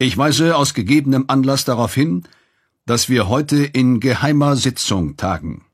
[0.00, 2.22] Ich weise aus gegebenem Anlass darauf hin,
[2.86, 5.64] dass wir heute in geheimer Sitzung tagen.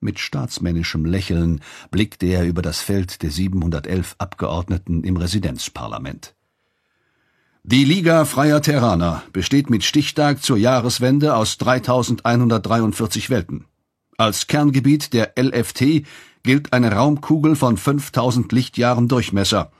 [0.00, 1.60] Mit staatsmännischem Lächeln
[1.92, 6.34] blickte er über das Feld der 711 Abgeordneten im Residenzparlament.
[7.62, 13.66] Die Liga Freier Terraner besteht mit Stichtag zur Jahreswende aus 3143 Welten.
[14.16, 16.04] Als Kerngebiet der LFT
[16.42, 19.70] gilt eine Raumkugel von 5000 Lichtjahren Durchmesser,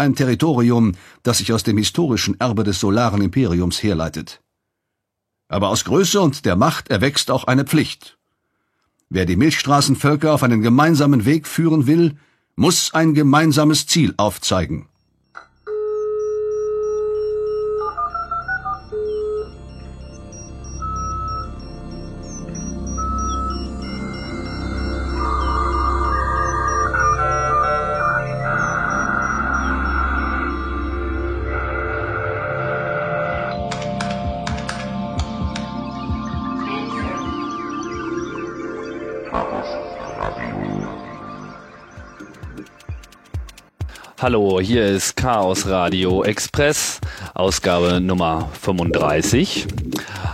[0.00, 4.40] ein Territorium, das sich aus dem historischen Erbe des solaren Imperiums herleitet.
[5.48, 8.18] Aber aus Größe und der Macht erwächst auch eine Pflicht.
[9.08, 12.16] Wer die Milchstraßenvölker auf einen gemeinsamen Weg führen will,
[12.56, 14.86] muss ein gemeinsames Ziel aufzeigen.
[44.22, 47.00] Hallo, hier ist Chaos Radio Express,
[47.32, 49.66] Ausgabe Nummer 35.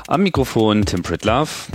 [0.08, 1.68] Am Mikrofon Tim Pritlove.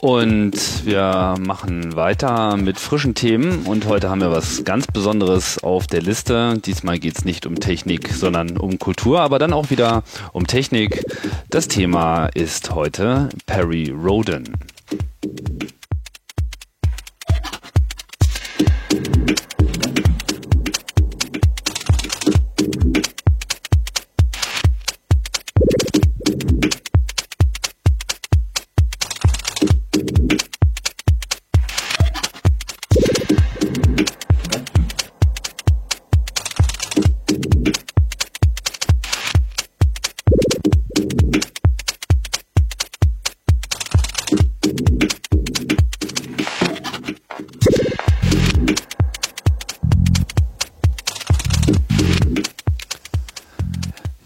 [0.00, 5.88] Und wir machen weiter mit frischen Themen und heute haben wir was ganz Besonderes auf
[5.88, 6.56] der Liste.
[6.64, 11.04] Diesmal geht es nicht um Technik, sondern um Kultur, aber dann auch wieder um Technik.
[11.50, 14.54] Das Thema ist heute Perry Roden.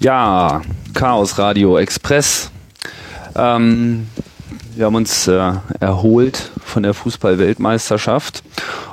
[0.04, 0.60] Ja,
[0.92, 2.50] Chaos Radio Express.
[3.34, 4.06] Ähm,
[4.76, 8.43] wir haben uns äh, erholt von der Fußball-Weltmeisterschaft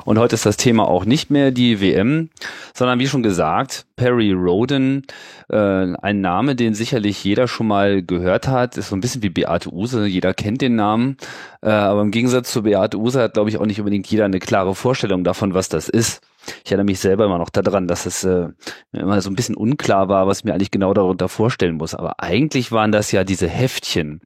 [0.06, 2.30] und heute ist das Thema auch nicht mehr die WM,
[2.74, 5.06] sondern wie schon gesagt, Perry Roden,
[5.50, 9.30] äh, ein Name, den sicherlich jeder schon mal gehört hat, ist so ein bisschen wie
[9.30, 11.18] Beate Use, jeder kennt den Namen,
[11.62, 14.40] äh, aber im Gegensatz zu Beate Use hat, glaube ich, auch nicht unbedingt jeder eine
[14.40, 16.22] klare Vorstellung davon, was das ist.
[16.64, 18.50] Ich erinnere mich selber immer noch daran, dass es äh,
[18.92, 21.96] immer so ein bisschen unklar war, was ich mir eigentlich genau darunter vorstellen muss.
[21.96, 24.22] Aber eigentlich waren das ja diese Heftchen.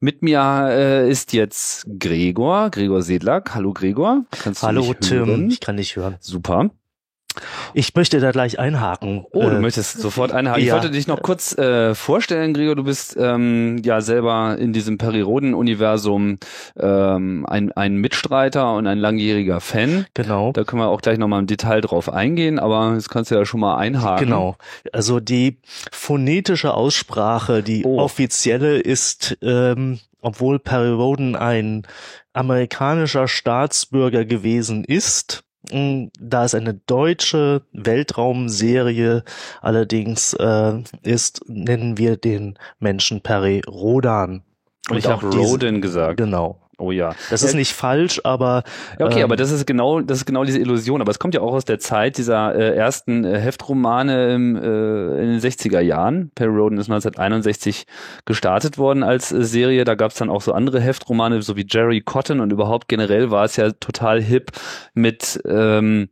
[0.00, 3.54] Mit mir äh, ist jetzt Gregor, Gregor Sedlak.
[3.54, 4.24] Hallo Gregor.
[4.42, 6.16] Kannst Hallo Tim, ich kann dich hören.
[6.20, 6.70] Super.
[7.74, 9.24] Ich möchte da gleich einhaken.
[9.32, 10.62] Oh, du äh, möchtest sofort einhaken.
[10.62, 10.66] Ja.
[10.66, 12.76] Ich wollte dich noch kurz äh, vorstellen, Gregor.
[12.76, 16.38] Du bist ähm, ja selber in diesem Periroden-Universum
[16.78, 20.06] ähm, ein, ein Mitstreiter und ein langjähriger Fan.
[20.14, 20.52] Genau.
[20.52, 23.44] Da können wir auch gleich nochmal im Detail drauf eingehen, aber jetzt kannst du ja
[23.44, 24.26] schon mal einhaken.
[24.26, 24.56] Genau.
[24.92, 25.58] Also die
[25.92, 27.98] phonetische Aussprache, die oh.
[27.98, 31.86] offizielle ist, ähm, obwohl Perry Roden ein
[32.32, 39.24] amerikanischer Staatsbürger gewesen ist, da es eine deutsche Weltraumserie
[39.60, 44.42] allerdings äh, ist, nennen wir den Menschen Peri Rodan.
[44.88, 46.16] Und ich habe Roden gesagt.
[46.16, 46.60] Genau.
[46.80, 47.14] Oh ja.
[47.28, 48.64] Das ist nicht falsch, aber.
[48.98, 51.00] Ja, okay, ähm, aber das ist genau, das ist genau diese Illusion.
[51.00, 55.22] Aber es kommt ja auch aus der Zeit dieser äh, ersten äh, Heftromane im, äh,
[55.22, 56.30] in den 60er Jahren.
[56.34, 57.86] Perry Roden ist 1961
[58.24, 59.84] gestartet worden als äh, Serie.
[59.84, 63.30] Da gab es dann auch so andere Heftromane, so wie Jerry Cotton und überhaupt generell
[63.30, 64.52] war es ja total hip
[64.94, 66.08] mit ähm,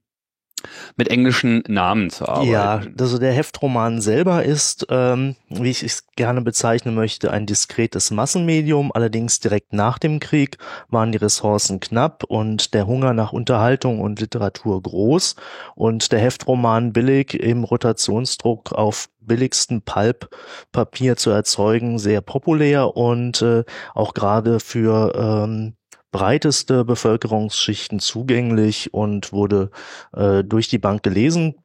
[0.96, 2.50] mit englischen Namen zu arbeiten.
[2.50, 8.10] Ja, also der Heftroman selber ist, ähm, wie ich es gerne bezeichnen möchte, ein diskretes
[8.10, 8.92] Massenmedium.
[8.92, 10.58] Allerdings direkt nach dem Krieg
[10.88, 15.36] waren die Ressourcen knapp und der Hunger nach Unterhaltung und Literatur groß
[15.74, 23.64] und der Heftroman billig im Rotationsdruck auf billigsten Pulp-Papier zu erzeugen, sehr populär und äh,
[23.94, 25.74] auch gerade für ähm,
[26.10, 29.70] breiteste Bevölkerungsschichten zugänglich und wurde
[30.14, 31.56] äh, durch die Bank gelesen.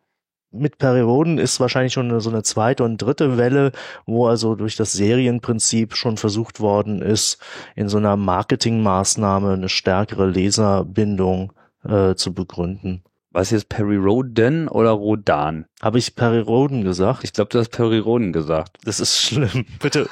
[0.51, 3.71] Mit Perioden ist wahrscheinlich schon so eine zweite und dritte Welle,
[4.05, 7.39] wo also durch das Serienprinzip schon versucht worden ist,
[7.75, 11.53] in so einer Marketingmaßnahme eine stärkere Leserbindung
[11.83, 13.03] äh, zu begründen.
[13.33, 15.65] Was jetzt Perry Roden oder Rodan?
[15.81, 17.23] Habe ich Perry Roden gesagt?
[17.23, 18.77] Ich glaube, du hast Perry Roden gesagt.
[18.85, 19.65] Das ist schlimm.
[19.81, 20.07] Bitte,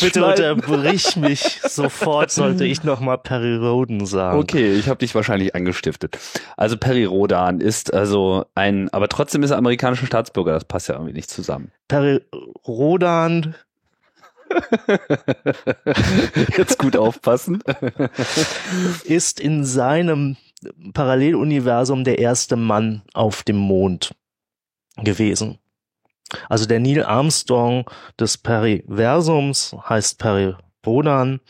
[0.00, 1.60] bitte unterbrich mich.
[1.62, 4.38] Sofort sollte ich nochmal Perry Roden sagen.
[4.38, 6.18] Okay, ich habe dich wahrscheinlich angestiftet.
[6.58, 10.52] Also Perry Rodan ist also ein, aber trotzdem ist er amerikanischer Staatsbürger.
[10.52, 11.72] Das passt ja irgendwie nicht zusammen.
[11.88, 12.20] Perry
[12.68, 13.54] Rodan
[16.56, 17.62] Jetzt gut aufpassen.
[19.04, 20.36] ist in seinem
[20.92, 24.14] Paralleluniversum der erste Mann auf dem Mond
[24.96, 25.58] gewesen.
[26.48, 31.40] Also der Neil Armstrong des Periversums heißt Perirodan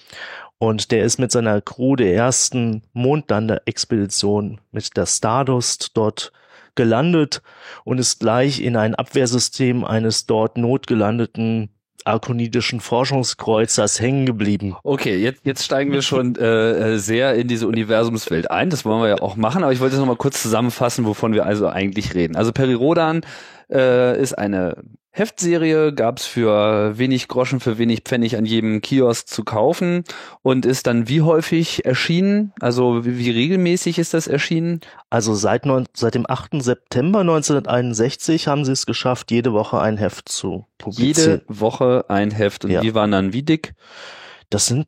[0.58, 6.32] und der ist mit seiner Crew der ersten Mondlandeexpedition mit der Stardust dort
[6.74, 7.42] gelandet
[7.84, 11.70] und ist gleich in ein Abwehrsystem eines dort notgelandeten
[12.10, 14.76] arkonidischen Forschungskreuzers hängen geblieben.
[14.82, 18.70] Okay, jetzt, jetzt steigen wir schon äh, sehr in diese Universumswelt ein.
[18.70, 21.32] Das wollen wir ja auch machen, aber ich wollte jetzt noch mal kurz zusammenfassen, wovon
[21.32, 22.36] wir also eigentlich reden.
[22.36, 23.22] Also Perirodan
[23.70, 24.76] äh, ist eine
[25.12, 30.04] Heftserie, gab's für wenig Groschen, für wenig Pfennig an jedem Kiosk zu kaufen
[30.42, 32.52] und ist dann wie häufig erschienen?
[32.60, 34.80] Also wie, wie regelmäßig ist das erschienen?
[35.10, 36.62] Also seit, neun, seit dem 8.
[36.62, 41.42] September 1961 haben sie es geschafft, jede Woche ein Heft zu publizieren.
[41.48, 42.64] Jede Woche ein Heft.
[42.64, 42.80] Und ja.
[42.80, 43.74] die waren dann wie dick?
[44.48, 44.86] Das sind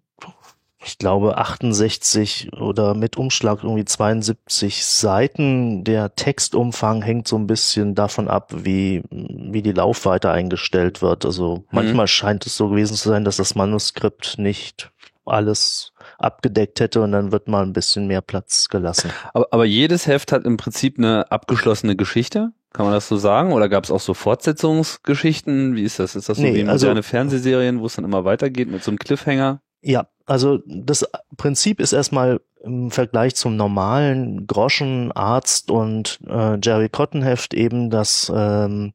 [0.85, 5.85] ich glaube 68 oder mit Umschlag irgendwie 72 Seiten.
[5.85, 11.25] Der Textumfang hängt so ein bisschen davon ab, wie, wie die Laufweite eingestellt wird.
[11.25, 11.65] Also mhm.
[11.71, 14.91] manchmal scheint es so gewesen zu sein, dass das Manuskript nicht
[15.25, 19.11] alles abgedeckt hätte und dann wird mal ein bisschen mehr Platz gelassen.
[19.33, 22.53] Aber, aber jedes Heft hat im Prinzip eine abgeschlossene Geschichte?
[22.73, 23.53] Kann man das so sagen?
[23.53, 25.77] Oder gab es auch so Fortsetzungsgeschichten?
[25.77, 26.17] Wie ist das?
[26.17, 28.91] Ist das so nee, wie moderne also, Fernsehserien, wo es dann immer weitergeht mit so
[28.91, 29.61] einem Cliffhanger?
[29.83, 31.07] Ja, also das
[31.37, 37.91] Prinzip ist erstmal im Vergleich zum normalen Groschen, Arzt und äh, Jerry Cotton Heft eben,
[37.91, 38.95] dass ähm,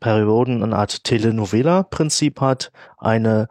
[0.00, 3.46] Perioden eine Art Telenovela-Prinzip hat, eine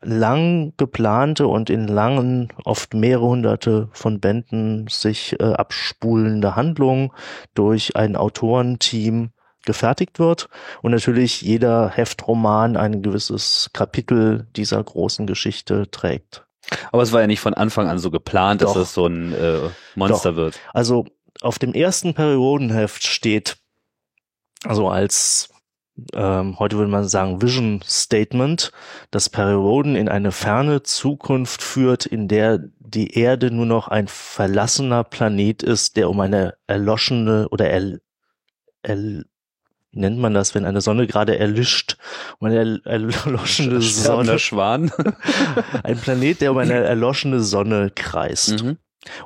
[0.00, 7.12] lang geplante und in langen, oft mehrere hunderte von Bänden sich äh, abspulende Handlung
[7.54, 9.30] durch ein Autorenteam
[9.64, 10.48] gefertigt wird
[10.82, 16.43] und natürlich jeder Heftroman ein gewisses Kapitel dieser großen Geschichte trägt.
[16.92, 18.74] Aber es war ja nicht von Anfang an so geplant, Doch.
[18.74, 19.58] dass es so ein äh,
[19.94, 20.36] Monster Doch.
[20.36, 20.60] wird.
[20.72, 21.04] Also
[21.40, 23.56] auf dem ersten Periodenheft steht
[24.64, 25.50] also als
[26.12, 28.72] ähm, heute würde man sagen Vision Statement,
[29.10, 35.04] dass Perioden in eine ferne Zukunft führt, in der die Erde nur noch ein verlassener
[35.04, 37.98] Planet ist, der um eine erloschene oder er,
[38.82, 39.24] er,
[39.94, 41.96] nennt man das, wenn eine Sonne gerade erlischt,
[42.38, 44.38] um eine erloschene Sonne.
[44.38, 44.90] Schwan.
[45.82, 48.62] ein Planet, der um eine erloschene Sonne kreist.
[48.62, 48.78] Mhm.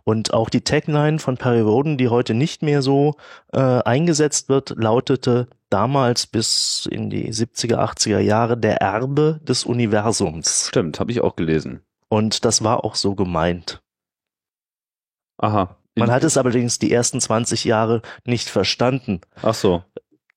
[0.04, 3.14] Und auch die Tagline von Perry Roden, die heute nicht mehr so
[3.52, 10.68] äh, eingesetzt wird, lautete damals bis in die 70er, 80er Jahre der Erbe des Universums.
[10.68, 11.80] Stimmt, habe ich auch gelesen.
[12.08, 13.80] Und das war auch so gemeint.
[15.36, 15.76] Aha.
[15.94, 19.20] Man hat es allerdings die ersten 20 Jahre nicht verstanden.
[19.42, 19.82] Ach so.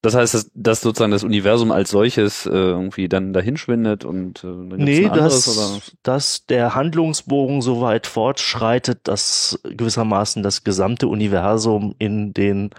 [0.01, 4.47] Das heißt, dass, dass sozusagen das Universum als solches äh, irgendwie dann dahinschwindet und äh,
[4.47, 5.81] dann nee, anderes, dass, oder?
[6.01, 12.71] dass der Handlungsbogen so weit fortschreitet, dass gewissermaßen das gesamte Universum in den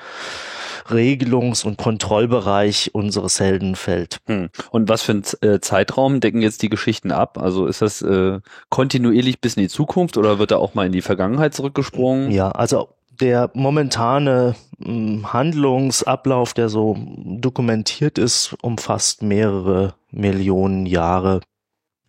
[0.88, 4.18] Regelungs- und Kontrollbereich unseres Helden fällt.
[4.26, 4.50] Hm.
[4.70, 7.38] Und was für ein äh, Zeitraum decken jetzt die Geschichten ab?
[7.38, 10.92] Also ist das äh, kontinuierlich bis in die Zukunft oder wird da auch mal in
[10.92, 12.32] die Vergangenheit zurückgesprungen?
[12.32, 12.88] Ja, also
[13.22, 21.40] der momentane hm, Handlungsablauf, der so dokumentiert ist, umfasst mehrere Millionen Jahre.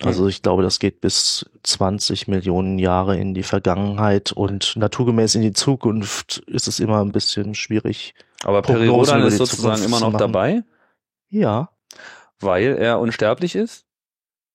[0.01, 5.43] Also ich glaube, das geht bis 20 Millionen Jahre in die Vergangenheit und naturgemäß in
[5.43, 8.13] die Zukunft ist es immer ein bisschen schwierig.
[8.43, 10.63] Aber Periodan ist sozusagen immer noch dabei?
[11.29, 11.69] Ja.
[12.39, 13.85] Weil er unsterblich ist?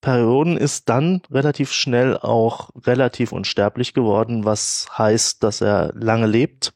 [0.00, 6.72] Perioden ist dann relativ schnell auch relativ unsterblich geworden, was heißt, dass er lange lebt,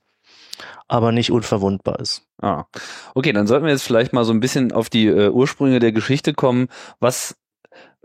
[0.88, 2.26] aber nicht unverwundbar ist.
[2.40, 2.64] Ah,
[3.14, 5.92] okay, dann sollten wir jetzt vielleicht mal so ein bisschen auf die äh, Ursprünge der
[5.92, 6.66] Geschichte kommen.
[6.98, 7.36] Was,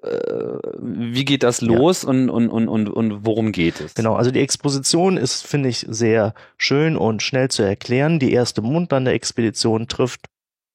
[0.04, 2.10] äh, wie geht das los ja.
[2.10, 3.96] und, und, und, und, und worum geht es?
[3.96, 8.20] Genau, also die Exposition ist, finde ich, sehr schön und schnell zu erklären.
[8.20, 10.28] Die erste Mondlander-Expedition trifft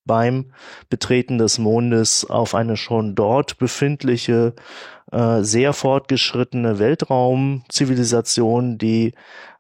[0.04, 0.52] beim
[0.88, 4.54] Betreten des Mondes auf eine schon dort befindliche,
[5.10, 9.14] äh, sehr fortgeschrittene Weltraumzivilisation, die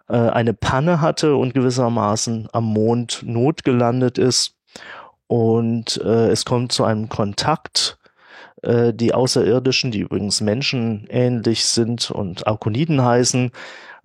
[0.08, 4.56] äh, eine Panne hatte und gewissermaßen am Mond notgelandet ist.
[5.26, 7.98] Und äh, es kommt zu einem Kontakt.
[8.62, 13.50] Äh, die Außerirdischen, die übrigens menschenähnlich sind und Arkoniden heißen,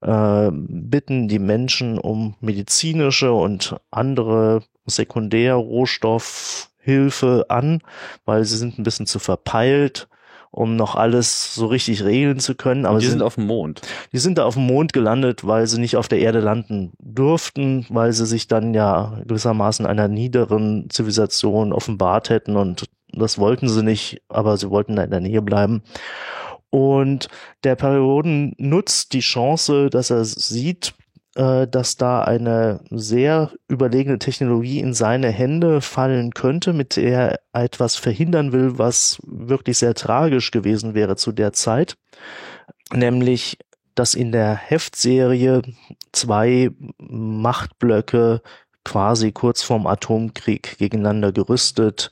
[0.01, 7.81] äh, bitten die Menschen um medizinische und andere Sekundärrohstoffhilfe an,
[8.25, 10.07] weil sie sind ein bisschen zu verpeilt
[10.51, 12.85] um noch alles so richtig regeln zu können.
[12.85, 13.81] Aber die sind, sind auf dem Mond.
[14.11, 17.85] Die sind da auf dem Mond gelandet, weil sie nicht auf der Erde landen durften,
[17.89, 23.83] weil sie sich dann ja gewissermaßen einer niederen Zivilisation offenbart hätten und das wollten sie
[23.83, 25.83] nicht, aber sie wollten da in der Nähe bleiben.
[26.69, 27.29] Und
[27.63, 30.93] der Perioden nutzt die Chance, dass er sieht,
[31.37, 37.95] dass da eine sehr überlegene Technologie in seine Hände fallen könnte, mit der er etwas
[37.95, 41.95] verhindern will, was wirklich sehr tragisch gewesen wäre zu der Zeit,
[42.91, 43.59] nämlich
[43.93, 45.61] dass in der Heftserie
[46.11, 48.41] zwei Machtblöcke
[48.83, 52.09] quasi kurz vorm Atomkrieg gegeneinander gerüstet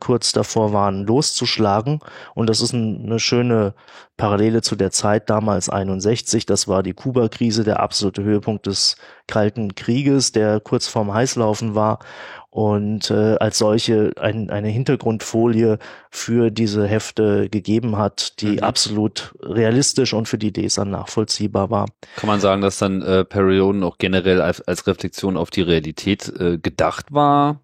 [0.00, 2.00] kurz davor waren, loszuschlagen.
[2.34, 3.74] Und das ist ein, eine schöne
[4.16, 6.46] Parallele zu der Zeit damals 61.
[6.46, 12.00] Das war die Kuba-Krise, der absolute Höhepunkt des Kalten Krieges, der kurz vorm Heißlaufen war
[12.50, 15.78] und äh, als solche ein, eine Hintergrundfolie
[16.10, 18.58] für diese Hefte gegeben hat, die mhm.
[18.60, 21.86] absolut realistisch und für die Leser nachvollziehbar war.
[22.16, 26.32] Kann man sagen, dass dann äh, Perioden auch generell als, als Reflexion auf die Realität
[26.40, 27.60] äh, gedacht war?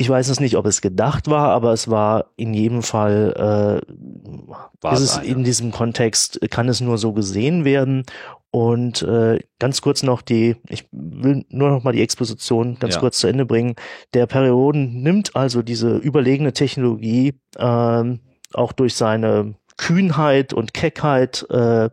[0.00, 4.92] Ich weiß es nicht, ob es gedacht war, aber es war in jedem Fall, äh,
[4.94, 8.04] ist es in diesem Kontext, kann es nur so gesehen werden.
[8.50, 13.00] Und äh, ganz kurz noch die, ich will nur noch mal die Exposition ganz ja.
[13.00, 13.74] kurz zu Ende bringen.
[14.14, 18.18] Der Perioden nimmt also diese überlegene Technologie äh,
[18.54, 21.88] auch durch seine Kühnheit und Keckheit äh,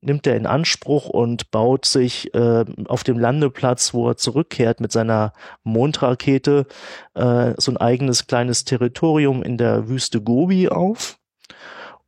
[0.00, 4.90] nimmt er in Anspruch und baut sich äh, auf dem Landeplatz, wo er zurückkehrt mit
[4.90, 6.66] seiner Mondrakete,
[7.14, 11.18] äh, so ein eigenes kleines Territorium in der Wüste Gobi auf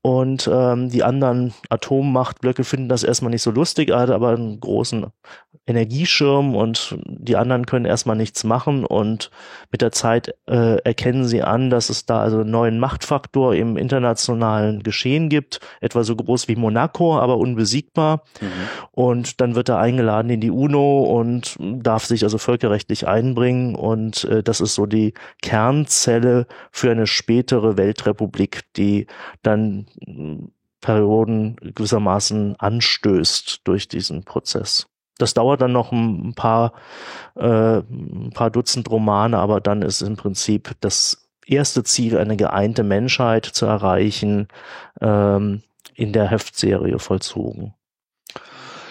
[0.05, 4.61] und ähm, die anderen Atommachtblöcke finden das erstmal nicht so lustig, er hat aber einen
[4.61, 5.07] großen
[5.67, 8.85] Energieschirm und die anderen können erstmal nichts machen.
[8.85, 9.31] Und
[9.73, 13.79] mit der Zeit äh, erkennen sie an, dass es da also einen neuen Machtfaktor im
[13.79, 18.25] internationalen Geschehen gibt, etwa so groß wie Monaco, aber unbesiegbar.
[18.43, 18.49] Mhm.
[18.91, 23.75] Und dann wird er eingeladen in die UNO und darf sich also völkerrechtlich einbringen.
[23.75, 29.07] Und äh, das ist so die Kernzelle für eine spätere Weltrepublik, die
[29.43, 29.87] dann
[30.81, 34.87] Perioden gewissermaßen anstößt durch diesen Prozess.
[35.19, 36.73] Das dauert dann noch ein paar,
[37.37, 42.83] äh, ein paar Dutzend Romane, aber dann ist im Prinzip das erste Ziel, eine geeinte
[42.83, 44.49] Menschheit zu erreichen,
[45.01, 45.63] ähm,
[45.95, 47.75] in der Heftserie vollzogen.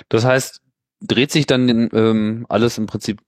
[0.09, 0.61] Das heißt,
[1.01, 3.21] dreht sich dann ähm, alles im Prinzip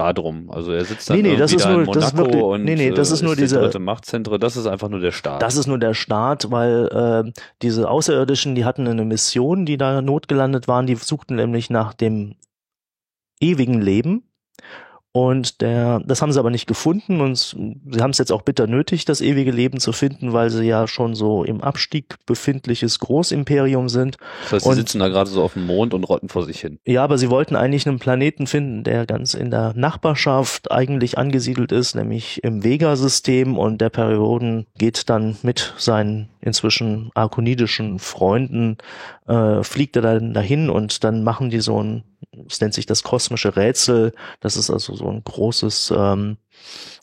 [0.00, 0.50] darum.
[0.50, 2.64] Also er sitzt dann nee, nee, das ist nur, in Monaco das ist wirklich, und
[2.64, 4.38] nee, nee, das ist nur diese dritte Machtzentrum.
[4.38, 5.42] Das ist einfach nur der Staat.
[5.42, 10.02] Das ist nur der Staat, weil äh, diese Außerirdischen, die hatten eine Mission, die da
[10.02, 10.86] notgelandet waren.
[10.86, 12.36] Die suchten nämlich nach dem
[13.40, 14.29] ewigen Leben
[15.12, 18.68] und der, das haben sie aber nicht gefunden und sie haben es jetzt auch bitter
[18.68, 23.88] nötig, das ewige Leben zu finden, weil sie ja schon so im Abstieg befindliches Großimperium
[23.88, 24.18] sind.
[24.44, 26.60] Das heißt, sie und, sitzen da gerade so auf dem Mond und rotten vor sich
[26.60, 26.78] hin.
[26.86, 31.72] Ja, aber sie wollten eigentlich einen Planeten finden, der ganz in der Nachbarschaft eigentlich angesiedelt
[31.72, 38.78] ist, nämlich im Vega-System und der Perioden geht dann mit seinen inzwischen arkonidischen Freunden,
[39.26, 42.04] äh, fliegt er dann dahin und dann machen die so ein
[42.48, 44.12] es nennt sich das kosmische Rätsel.
[44.40, 46.36] Das ist also so ein großes ähm,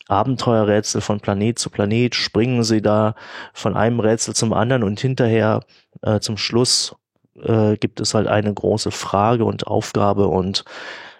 [0.07, 2.15] Abenteuerrätsel von Planet zu Planet.
[2.15, 3.15] Springen sie da
[3.53, 5.61] von einem Rätsel zum anderen und hinterher
[6.01, 6.95] äh, zum Schluss
[7.41, 10.65] äh, gibt es halt eine große Frage und Aufgabe und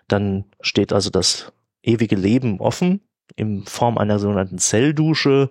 [0.07, 1.51] dann steht also das
[1.83, 3.01] ewige Leben offen
[3.36, 5.50] in Form einer sogenannten Zelldusche,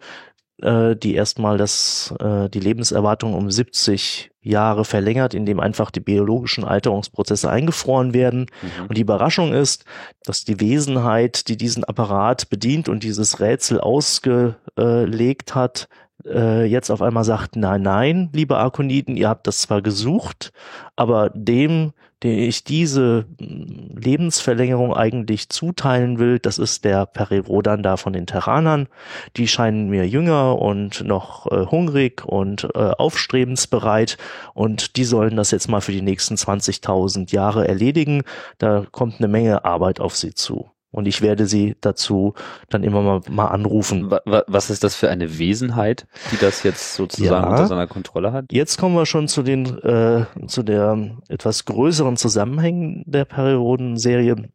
[0.62, 6.64] äh, die erstmal das, äh, die Lebenserwartung um 70 Jahre verlängert, indem einfach die biologischen
[6.64, 8.46] Alterungsprozesse eingefroren werden.
[8.62, 8.86] Mhm.
[8.88, 9.84] Und die Überraschung ist,
[10.22, 15.88] dass die Wesenheit, die diesen Apparat bedient und dieses Rätsel ausgelegt hat,
[16.24, 20.52] äh, jetzt auf einmal sagt, nein, nein, liebe Arkoniden, ihr habt das zwar gesucht,
[20.96, 21.92] aber dem,
[22.22, 28.26] den ich diese hm, Lebensverlängerung eigentlich zuteilen will, das ist der Perirodan da von den
[28.26, 28.88] Terranern.
[29.36, 34.16] Die scheinen mir jünger und noch äh, hungrig und äh, aufstrebensbereit
[34.54, 38.22] und die sollen das jetzt mal für die nächsten 20.000 Jahre erledigen.
[38.58, 40.70] Da kommt eine Menge Arbeit auf sie zu.
[40.90, 42.34] Und ich werde sie dazu
[42.70, 44.10] dann immer mal, mal anrufen.
[44.24, 48.46] Was ist das für eine Wesenheit, die das jetzt sozusagen ja, unter seiner Kontrolle hat?
[48.50, 54.48] Jetzt kommen wir schon zu den äh, zu der etwas größeren Zusammenhängen der Periodenserie.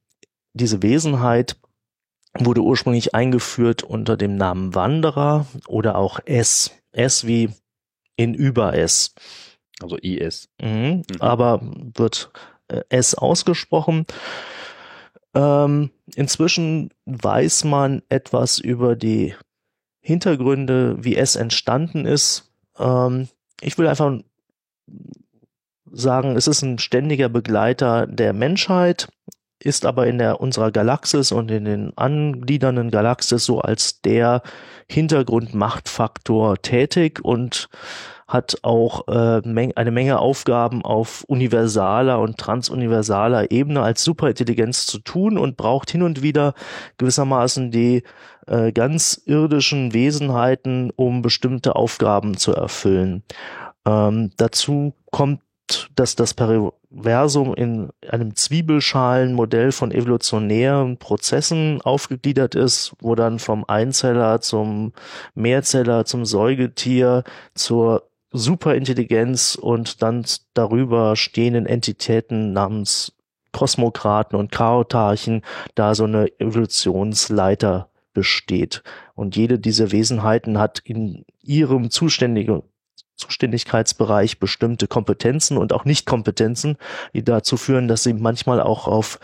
[0.54, 1.58] Diese Wesenheit
[2.38, 6.72] wurde ursprünglich eingeführt unter dem Namen Wanderer oder auch S.
[6.92, 7.50] S wie
[8.16, 9.14] in über S.
[9.82, 10.50] Also IS.
[10.62, 11.04] Mhm, mhm.
[11.20, 12.32] Aber wird
[12.68, 14.06] äh, S ausgesprochen.
[15.34, 19.36] Ähm, inzwischen weiß man etwas über die
[20.02, 22.52] Hintergründe, wie es entstanden ist.
[22.78, 23.28] Ähm,
[23.62, 24.20] ich will einfach
[25.92, 29.10] sagen, es ist ein ständiger Begleiter der Menschheit,
[29.64, 34.42] ist aber in der unserer Galaxis und in den angliedernden Galaxis so als der
[34.88, 37.70] Hintergrundmachtfaktor tätig und
[38.28, 39.42] hat auch äh,
[39.76, 46.02] eine Menge Aufgaben auf universaler und transuniversaler Ebene als Superintelligenz zu tun und braucht hin
[46.02, 46.54] und wieder
[46.98, 48.04] gewissermaßen die
[48.48, 53.24] äh, ganz irdischen Wesenheiten, um bestimmte Aufgaben zu erfüllen.
[53.86, 55.42] Ähm, dazu kommt
[55.96, 56.34] dass das
[56.92, 64.94] Periversum in einem Zwiebelschalenmodell von evolutionären Prozessen aufgegliedert ist, wo dann vom Einzeller zum
[65.34, 67.24] Mehrzeller, zum Säugetier,
[67.56, 73.14] zur Superintelligenz und dann darüber stehenden Entitäten namens
[73.52, 75.42] Kosmokraten und Chaotarchen
[75.76, 78.84] da so eine Evolutionsleiter besteht.
[79.16, 82.64] Und jede dieser Wesenheiten hat in ihrem zuständigen
[83.22, 86.78] Zuständigkeitsbereich bestimmte Kompetenzen und auch Nichtkompetenzen,
[87.14, 89.20] die dazu führen, dass sie manchmal auch auf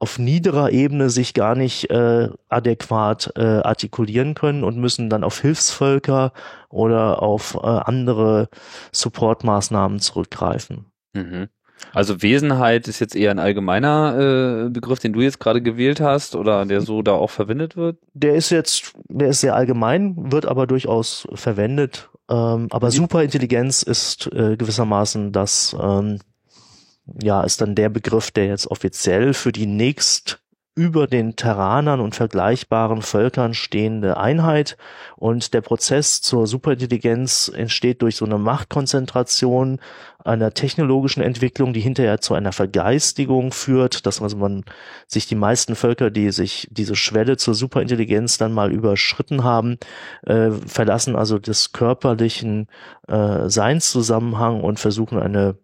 [0.00, 5.40] auf niederer Ebene sich gar nicht äh, adäquat äh, artikulieren können und müssen dann auf
[5.40, 6.32] Hilfsvölker
[6.68, 8.48] oder auf äh, andere
[8.92, 10.86] Supportmaßnahmen zurückgreifen.
[11.14, 11.48] Mhm.
[11.92, 16.34] Also Wesenheit ist jetzt eher ein allgemeiner äh, Begriff, den du jetzt gerade gewählt hast
[16.34, 17.98] oder der so da auch verwendet wird?
[18.12, 22.10] Der ist jetzt, der ist sehr allgemein, wird aber durchaus verwendet.
[22.30, 26.20] Ähm, aber Superintelligenz ist äh, gewissermaßen das ähm,
[27.22, 30.40] ja, ist dann der Begriff, der jetzt offiziell für die nächst
[30.76, 34.76] über den Terranern und vergleichbaren Völkern stehende Einheit.
[35.16, 39.78] Und der Prozess zur Superintelligenz entsteht durch so eine Machtkonzentration
[40.24, 44.64] einer technologischen Entwicklung, die hinterher zu einer Vergeistigung führt, dass also man
[45.06, 49.78] sich die meisten Völker, die sich diese Schwelle zur Superintelligenz dann mal überschritten haben,
[50.22, 52.68] äh, verlassen also des körperlichen
[53.06, 55.56] äh, Seinszusammenhang und versuchen eine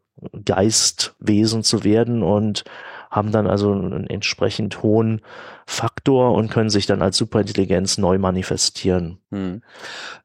[0.44, 2.22] Geistwesen zu werden.
[2.22, 2.64] Und
[3.10, 5.20] haben dann also einen entsprechend hohen
[5.66, 9.18] Faktor und können sich dann als Superintelligenz neu manifestieren.
[9.30, 9.62] Hm.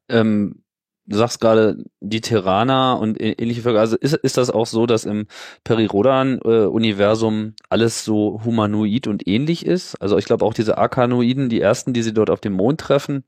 [0.08, 0.64] Ähm,
[1.08, 3.80] du sagst gerade die Terraner und ähnliche Völker.
[3.80, 5.28] Also ist, ist das auch so, dass im
[5.64, 9.96] Perirodan-Universum äh, alles so humanoid und ähnlich ist?
[9.96, 13.24] Also ich glaube auch diese Arkanoiden, die ersten, die sie dort auf dem Mond treffen,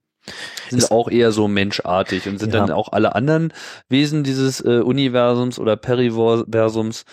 [0.69, 2.59] sind ist, auch eher so menschartig und sind ja.
[2.59, 3.53] dann auch alle anderen
[3.89, 7.05] Wesen dieses äh, Universums oder Periversums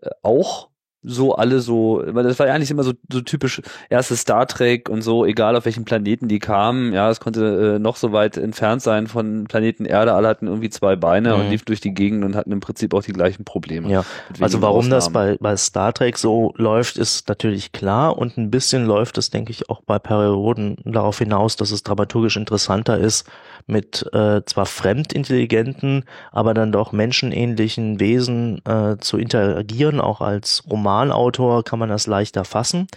[0.00, 0.69] äh, auch
[1.02, 4.88] so alle so, weil das war ja eigentlich immer so, so typisch erste Star Trek
[4.90, 8.36] und so, egal auf welchen Planeten die kamen, ja, es konnte äh, noch so weit
[8.36, 11.40] entfernt sein von Planeten Erde, alle hatten irgendwie zwei Beine mhm.
[11.40, 13.90] und lief durch die Gegend und hatten im Prinzip auch die gleichen Probleme.
[13.90, 14.04] Ja,
[14.40, 14.90] also warum Ausnahmen.
[14.90, 19.30] das bei, bei Star Trek so läuft, ist natürlich klar und ein bisschen läuft es,
[19.30, 23.26] denke ich, auch bei Perioden darauf hinaus, dass es dramaturgisch interessanter ist,
[23.66, 31.62] mit äh, zwar fremdintelligenten, aber dann doch menschenähnlichen Wesen äh, zu interagieren, auch als Romanautor
[31.62, 32.88] kann man das leichter fassen.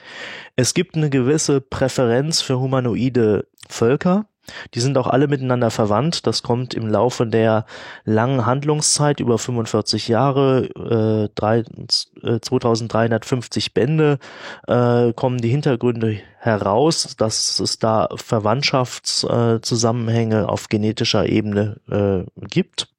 [0.56, 4.25] Es gibt eine gewisse Präferenz für humanoide Völker.
[4.73, 6.27] Die sind auch alle miteinander verwandt.
[6.27, 7.65] Das kommt im Laufe der
[8.03, 11.63] langen Handlungszeit über 45 Jahre, äh, drei,
[12.23, 14.19] äh, 2350 Bände,
[14.67, 22.92] äh, kommen die Hintergründe heraus, dass es da Verwandtschaftszusammenhänge auf genetischer Ebene äh, gibt.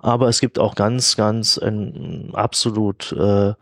[0.00, 3.54] Aber es gibt auch ganz, ganz äh, absolut äh,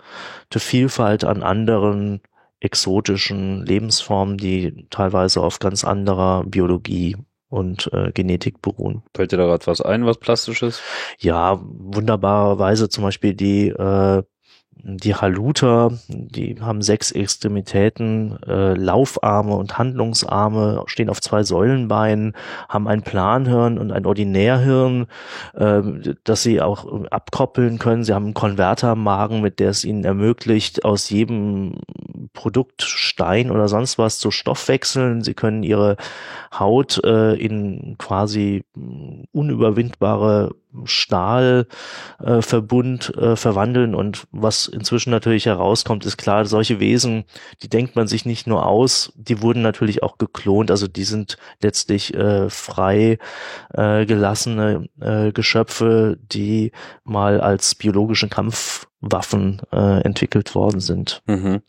[0.53, 2.21] die Vielfalt an anderen
[2.61, 7.17] exotischen Lebensformen, die teilweise auf ganz anderer Biologie
[7.49, 9.03] und äh, Genetik beruhen.
[9.15, 10.81] Fällt dir da gerade was ein, was plastisches?
[11.19, 14.23] Ja, wunderbarerweise zum Beispiel die äh,
[14.83, 22.35] die Haluter, die haben sechs Extremitäten, äh, Laufarme und Handlungsarme, stehen auf zwei Säulenbeinen,
[22.69, 25.07] haben ein Planhirn und ein Ordinärhirn,
[25.55, 25.83] äh,
[26.25, 28.05] das sie auch abkoppeln können.
[28.05, 31.81] Sie haben einen Konvertermagen, mit der es ihnen ermöglicht, aus jedem
[32.33, 35.23] Produkt Stein oder sonst was zu Stoff wechseln.
[35.23, 35.97] Sie können ihre
[36.53, 38.65] Haut äh, in quasi
[39.33, 40.51] unüberwindbare
[40.85, 47.25] Stahlverbund äh, äh, verwandeln und was inzwischen natürlich herauskommt, ist klar, solche Wesen,
[47.63, 51.37] die denkt man sich nicht nur aus, die wurden natürlich auch geklont, also die sind
[51.63, 53.19] letztlich äh, frei
[53.73, 56.73] äh, gelassene äh, Geschöpfe, die
[57.05, 61.23] mal als biologische Kampfwaffen äh, entwickelt worden sind.
[61.27, 61.63] Mhm.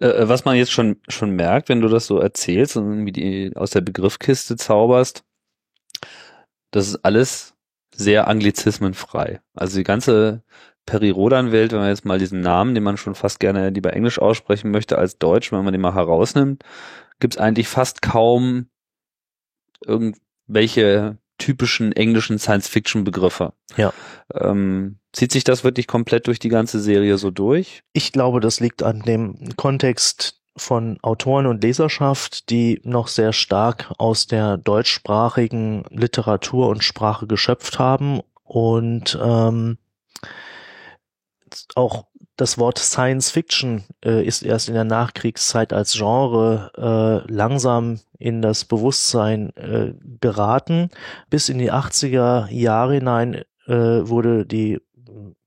[0.00, 3.56] Äh, was man jetzt schon schon merkt, wenn du das so erzählst und irgendwie die
[3.56, 5.24] aus der Begriffkiste zauberst,
[6.70, 7.54] das ist alles
[7.94, 9.40] sehr anglizismenfrei.
[9.54, 10.42] Also die ganze
[10.86, 14.70] Peri-Rodan-Welt, wenn man jetzt mal diesen Namen, den man schon fast gerne lieber Englisch aussprechen
[14.70, 16.64] möchte als Deutsch, wenn man den mal herausnimmt,
[17.20, 18.66] gibt es eigentlich fast kaum
[19.84, 23.54] irgendwelche typischen englischen Science-Fiction-Begriffe.
[23.76, 23.92] Ja.
[24.34, 27.82] Ähm, zieht sich das wirklich komplett durch die ganze Serie so durch?
[27.92, 33.92] Ich glaube, das liegt an dem Kontext von Autoren und Leserschaft, die noch sehr stark
[33.98, 39.78] aus der deutschsprachigen Literatur und Sprache geschöpft haben und ähm,
[41.74, 48.00] auch das Wort Science Fiction äh, ist erst in der Nachkriegszeit als Genre äh, langsam
[48.18, 50.88] in das Bewusstsein äh, geraten.
[51.28, 54.80] Bis in die 80er Jahre hinein äh, wurde die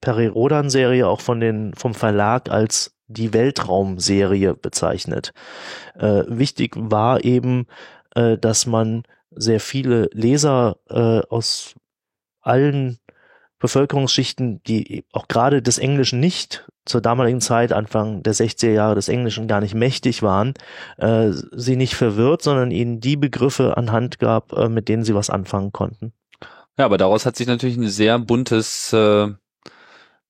[0.01, 5.33] Peri-Rodan-Serie auch von den, vom Verlag als die Weltraumserie bezeichnet.
[5.95, 7.67] Äh, wichtig war eben,
[8.15, 11.75] äh, dass man sehr viele Leser äh, aus
[12.41, 12.99] allen
[13.59, 19.07] Bevölkerungsschichten, die auch gerade des Englischen nicht zur damaligen Zeit, Anfang der 60er Jahre des
[19.07, 20.53] Englischen gar nicht mächtig waren,
[20.97, 25.29] äh, sie nicht verwirrt, sondern ihnen die Begriffe anhand gab, äh, mit denen sie was
[25.29, 26.11] anfangen konnten.
[26.77, 29.29] Ja, aber daraus hat sich natürlich ein sehr buntes, äh,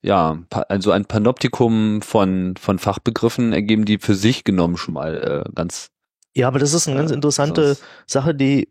[0.04, 0.38] ja,
[0.68, 5.90] also ein Panoptikum von, von Fachbegriffen ergeben, die für sich genommen schon mal äh, ganz.
[6.36, 8.70] Ja, aber das ist eine ganz interessante Sache, die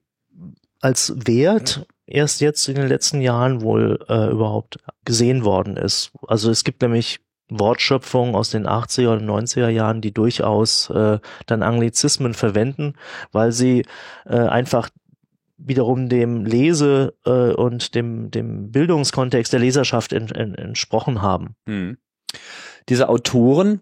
[0.81, 6.13] als Wert erst jetzt in den letzten Jahren wohl äh, überhaupt gesehen worden ist.
[6.27, 11.63] Also es gibt nämlich Wortschöpfungen aus den 80er und 90er Jahren, die durchaus äh, dann
[11.63, 12.95] Anglizismen verwenden,
[13.31, 13.85] weil sie
[14.27, 14.91] äh, einfach
[15.67, 21.55] wiederum dem Lese- äh, und dem, dem Bildungskontext der Leserschaft en, en, entsprochen haben.
[21.67, 21.99] Hm.
[22.89, 23.81] Diese Autoren,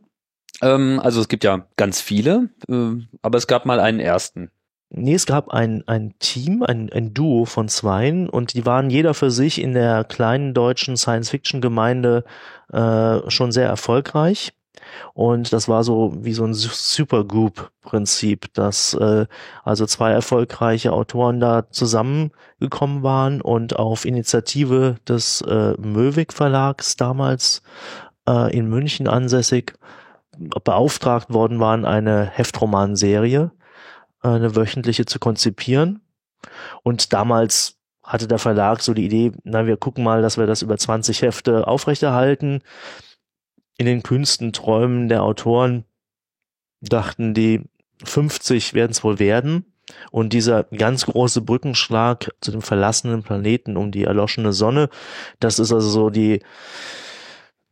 [0.63, 4.51] ähm, also es gibt ja ganz viele, äh, aber es gab mal einen ersten.
[4.93, 9.15] Nee, es gab ein, ein Team, ein, ein Duo von Zweien und die waren jeder
[9.15, 12.25] für sich in der kleinen deutschen Science-Fiction-Gemeinde
[12.73, 14.53] äh, schon sehr erfolgreich.
[15.15, 19.27] Und das war so wie so ein Supergroup-Prinzip, dass äh,
[19.65, 27.63] also zwei erfolgreiche Autoren da zusammengekommen waren und auf Initiative des äh, Möwig Verlags damals
[28.29, 29.75] äh, in München ansässig
[30.65, 33.51] beauftragt worden waren, eine Heftromanserie
[34.23, 36.01] eine wöchentliche zu konzipieren.
[36.83, 40.63] Und damals hatte der Verlag so die Idee, na, wir gucken mal, dass wir das
[40.63, 42.63] über 20 Hefte aufrechterhalten.
[43.81, 45.87] In den kühnsten Träumen der Autoren
[46.83, 47.63] dachten die
[48.05, 49.73] 50 werden es wohl werden.
[50.11, 54.91] Und dieser ganz große Brückenschlag zu dem verlassenen Planeten um die erloschene Sonne,
[55.39, 56.43] das ist also so die,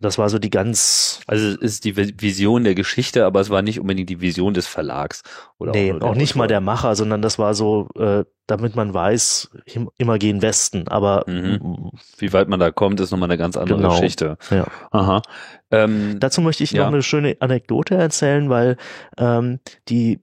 [0.00, 1.20] das war so die ganz.
[1.26, 4.66] Also es ist die Vision der Geschichte, aber es war nicht unbedingt die Vision des
[4.66, 5.22] Verlags.
[5.58, 8.94] Oder nee, auch, auch nicht mal der Macher, sondern das war so, äh, damit man
[8.94, 9.50] weiß,
[9.98, 10.86] immer gehen Westen.
[10.86, 11.90] Aber mhm.
[12.16, 14.38] wie weit man da kommt, ist nochmal eine ganz andere genau, Geschichte.
[14.50, 14.66] Ja.
[14.92, 15.22] Aha.
[15.72, 16.82] Ähm, Dazu möchte ich ja.
[16.82, 18.76] noch eine schöne Anekdote erzählen, weil
[19.18, 19.58] ähm,
[19.88, 20.20] die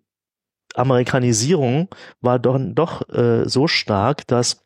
[0.74, 1.90] Amerikanisierung
[2.22, 4.66] war doch, doch äh, so stark, dass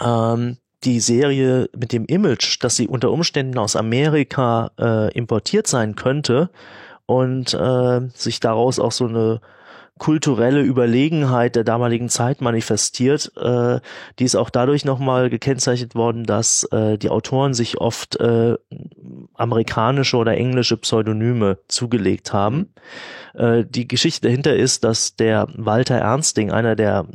[0.00, 5.94] ähm, die Serie mit dem Image, dass sie unter Umständen aus Amerika äh, importiert sein
[5.94, 6.50] könnte
[7.06, 9.40] und äh, sich daraus auch so eine
[9.98, 13.30] kulturelle Überlegenheit der damaligen Zeit manifestiert.
[13.36, 13.78] Äh,
[14.18, 18.56] die ist auch dadurch nochmal gekennzeichnet worden, dass äh, die Autoren sich oft äh,
[19.34, 22.72] amerikanische oder englische Pseudonyme zugelegt haben.
[23.34, 27.06] Äh, die Geschichte dahinter ist, dass der Walter Ernsting, einer der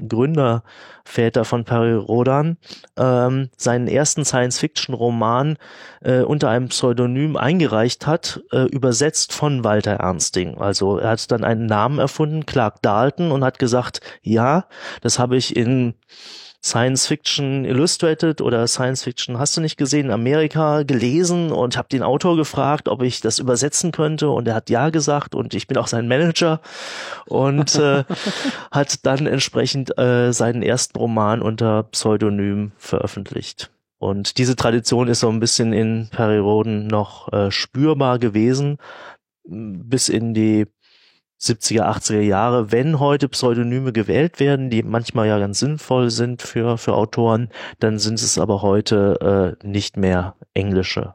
[1.08, 2.58] Gründerväter von Perry Rodan,
[2.98, 5.58] ähm, seinen ersten Science-Fiction-Roman
[6.02, 10.58] äh, unter einem Pseudonym eingereicht hat, äh, übersetzt von Walter Ernsting.
[10.58, 14.66] Also er hat dann einen Namen erfunden, Clark Dalton, und hat gesagt, ja,
[15.02, 15.96] das habe ich in
[16.64, 22.04] Science Fiction Illustrated oder Science Fiction hast du nicht gesehen Amerika gelesen und habe den
[22.04, 25.78] Autor gefragt, ob ich das übersetzen könnte und er hat ja gesagt und ich bin
[25.78, 26.60] auch sein Manager
[27.28, 28.04] und äh,
[28.72, 33.72] hat dann entsprechend äh, seinen ersten Roman unter Pseudonym veröffentlicht.
[34.00, 38.78] Und diese Tradition ist so ein bisschen in Perioden noch äh, spürbar gewesen,
[39.48, 40.68] bis in die
[41.40, 46.78] 70er, 80er Jahre, wenn heute Pseudonyme gewählt werden, die manchmal ja ganz sinnvoll sind für,
[46.78, 51.14] für Autoren, dann sind es aber heute äh, nicht mehr englische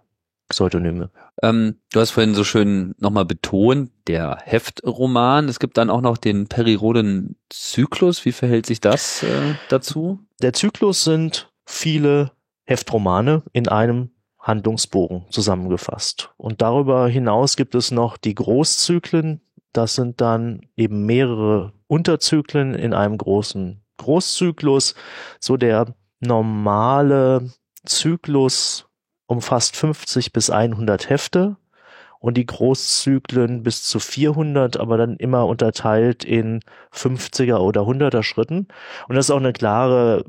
[0.48, 1.10] Pseudonyme.
[1.42, 5.48] Ähm, du hast vorhin so schön nochmal betont, der Heftroman.
[5.48, 8.24] Es gibt dann auch noch den Periroden-Zyklus.
[8.24, 10.20] Wie verhält sich das äh, dazu?
[10.40, 12.32] Der Zyklus sind viele
[12.64, 16.30] Heftromane in einem Handlungsbogen zusammengefasst.
[16.36, 19.40] Und darüber hinaus gibt es noch die Großzyklen,
[19.72, 24.94] das sind dann eben mehrere Unterzyklen in einem großen Großzyklus.
[25.40, 27.50] So der normale
[27.84, 28.86] Zyklus
[29.26, 31.56] umfasst 50 bis 100 Hefte
[32.22, 36.60] und die Großzyklen bis zu 400, aber dann immer unterteilt in
[36.94, 38.68] 50er oder 100er Schritten.
[39.08, 40.24] Und das ist auch eine klare,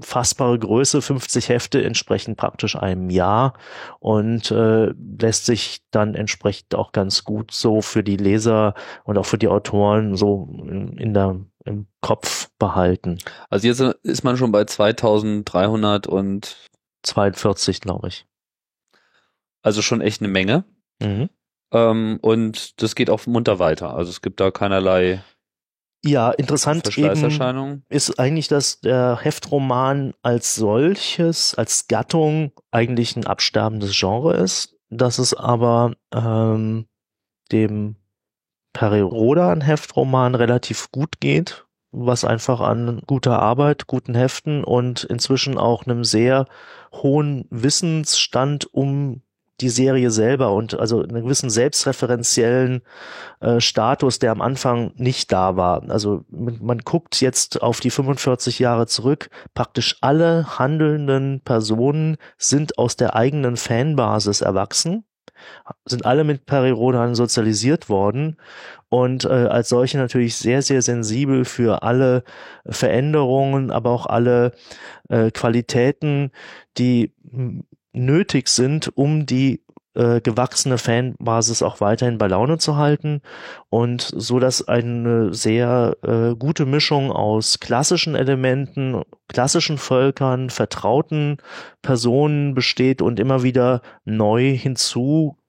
[0.00, 1.02] fassbare Größe.
[1.02, 3.52] 50 Hefte entsprechen praktisch einem Jahr
[4.00, 8.72] und äh, lässt sich dann entsprechend auch ganz gut so für die Leser
[9.04, 11.36] und auch für die Autoren so in, in der
[11.66, 13.18] im Kopf behalten.
[13.50, 16.56] Also jetzt ist man schon bei 2300 und
[17.02, 18.26] 42, glaube ich.
[19.60, 20.64] Also schon echt eine Menge.
[21.00, 21.28] Mhm.
[21.72, 23.94] Ähm, und das geht auch munter weiter.
[23.94, 25.22] Also es gibt da keinerlei
[26.04, 33.98] ja, interessant eben ist eigentlich, dass der Heftroman als solches, als Gattung eigentlich ein absterbendes
[33.98, 36.86] Genre ist, dass es aber ähm,
[37.50, 37.96] dem
[38.72, 45.84] Perirodan Heftroman relativ gut geht, was einfach an guter Arbeit, guten Heften und inzwischen auch
[45.84, 46.46] einem sehr
[46.92, 49.22] hohen Wissensstand um
[49.60, 52.82] die Serie selber und also einen gewissen selbstreferenziellen
[53.40, 55.88] äh, Status, der am Anfang nicht da war.
[55.90, 59.30] Also man, man guckt jetzt auf die 45 Jahre zurück.
[59.54, 65.04] Praktisch alle handelnden Personen sind aus der eigenen Fanbasis erwachsen
[65.84, 68.36] sind alle mit Perirodan sozialisiert worden
[68.88, 72.24] und äh, als solche natürlich sehr, sehr sensibel für alle
[72.66, 74.52] Veränderungen, aber auch alle
[75.08, 76.32] äh, Qualitäten,
[76.76, 77.14] die
[77.92, 79.62] nötig sind, um die
[79.98, 83.20] äh, gewachsene Fanbasis auch weiterhin bei Laune zu halten
[83.68, 91.38] und so dass eine sehr äh, gute Mischung aus klassischen Elementen, klassischen Völkern, vertrauten
[91.82, 94.50] Personen besteht und immer wieder neu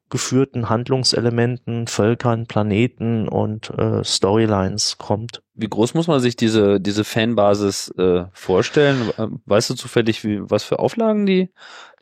[0.10, 5.44] hinzugeführten Handlungselementen, Völkern, Planeten und äh, Storylines kommt.
[5.54, 9.12] Wie groß muss man sich diese, diese Fanbasis äh, vorstellen?
[9.46, 11.50] Weißt du zufällig, wie, was für Auflagen die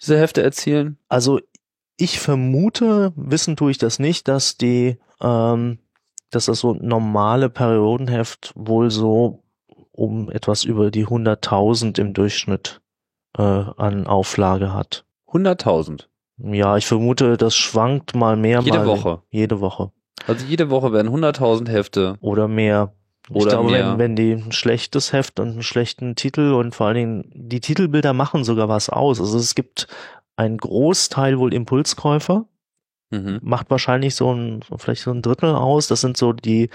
[0.01, 0.97] diese Hefte erzielen?
[1.09, 1.39] Also
[1.97, 5.79] ich vermute, wissen tue ich das nicht, dass die, ähm,
[6.29, 9.43] dass das so normale Periodenheft wohl so
[9.91, 12.81] um etwas über die 100.000 im Durchschnitt
[13.37, 15.05] äh, an Auflage hat.
[15.27, 16.05] 100.000?
[16.37, 18.61] Ja, ich vermute, das schwankt mal mehr.
[18.61, 19.21] Jede mal Woche?
[19.29, 19.91] Jede Woche.
[20.27, 22.17] Also jede Woche werden 100.000 Hefte.
[22.21, 22.93] Oder mehr.
[23.29, 23.91] Oder ich glaube, mehr.
[23.91, 27.59] Wenn, wenn die ein schlechtes Heft und einen schlechten Titel und vor allen Dingen die
[27.59, 29.19] Titelbilder machen sogar was aus.
[29.19, 29.87] Also es gibt
[30.35, 32.45] einen Großteil wohl Impulskäufer,
[33.09, 33.39] mhm.
[33.41, 35.87] macht wahrscheinlich so ein, vielleicht so ein Drittel aus.
[35.87, 36.69] Das sind so die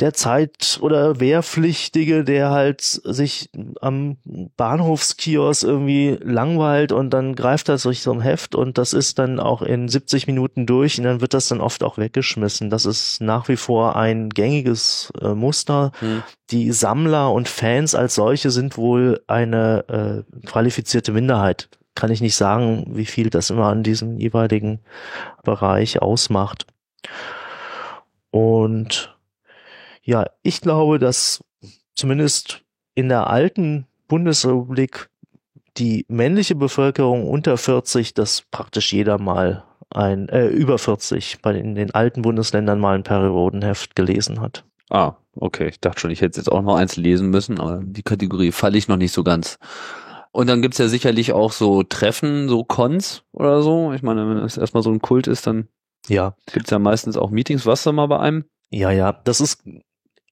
[0.00, 4.16] der Zeit- oder Wehrpflichtige, der halt sich am
[4.56, 9.38] Bahnhofskiosk irgendwie langweilt und dann greift er durch so ein Heft und das ist dann
[9.38, 12.70] auch in 70 Minuten durch und dann wird das dann oft auch weggeschmissen.
[12.70, 15.92] Das ist nach wie vor ein gängiges äh, Muster.
[16.00, 16.22] Hm.
[16.50, 21.68] Die Sammler und Fans als solche sind wohl eine äh, qualifizierte Minderheit.
[21.94, 24.80] Kann ich nicht sagen, wie viel das immer an diesem jeweiligen
[25.44, 26.66] Bereich ausmacht.
[28.30, 29.14] Und
[30.02, 31.42] ja, ich glaube, dass
[31.94, 32.62] zumindest
[32.94, 35.08] in der alten Bundesrepublik
[35.76, 41.74] die männliche Bevölkerung unter 40, dass praktisch jeder mal ein, äh, über 40 bei in
[41.74, 44.64] den alten Bundesländern mal ein Periodenheft gelesen hat.
[44.88, 45.68] Ah, okay.
[45.68, 48.78] Ich dachte schon, ich hätte jetzt auch noch eins lesen müssen, aber die Kategorie falle
[48.78, 49.58] ich noch nicht so ganz.
[50.32, 53.92] Und dann gibt's ja sicherlich auch so Treffen, so Cons oder so.
[53.92, 55.68] Ich meine, wenn es erstmal so ein Kult ist, dann
[56.08, 56.34] ja.
[56.52, 57.66] gibt's ja meistens auch Meetings.
[57.66, 58.44] Was da mal bei einem?
[58.70, 59.64] Ja, ja, das ist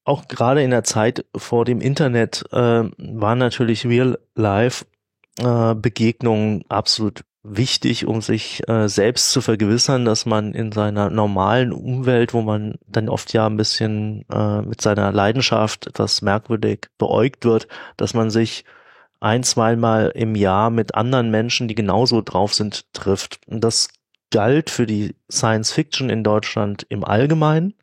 [0.09, 8.07] auch gerade in der Zeit vor dem Internet äh, waren natürlich Real-Life-Begegnungen äh, absolut wichtig,
[8.07, 13.09] um sich äh, selbst zu vergewissern, dass man in seiner normalen Umwelt, wo man dann
[13.09, 18.65] oft ja ein bisschen äh, mit seiner Leidenschaft etwas merkwürdig beäugt wird, dass man sich
[19.21, 23.41] ein, zweimal im Jahr mit anderen Menschen, die genauso drauf sind, trifft.
[23.47, 23.89] Und das
[24.31, 27.75] galt für die Science Fiction in Deutschland im Allgemeinen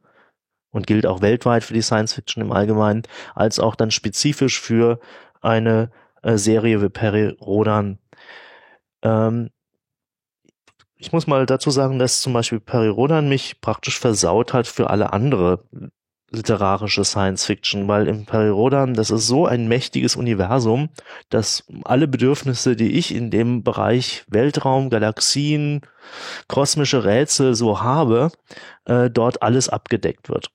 [0.76, 5.00] und gilt auch weltweit für die Science Fiction im Allgemeinen, als auch dann spezifisch für
[5.42, 5.90] eine
[6.22, 7.98] äh, Serie wie Perry Rodan.
[9.02, 9.52] Ähm,
[10.98, 14.90] ich muss mal dazu sagen, dass zum Beispiel Perry Rodan mich praktisch versaut hat für
[14.90, 15.64] alle andere
[16.30, 20.90] literarische Science Fiction, weil im Perry Rodan, das ist so ein mächtiges Universum,
[21.30, 25.82] dass alle Bedürfnisse, die ich in dem Bereich Weltraum, Galaxien,
[26.50, 28.32] kosmische Rätsel so habe,
[28.84, 30.52] äh, dort alles abgedeckt wird.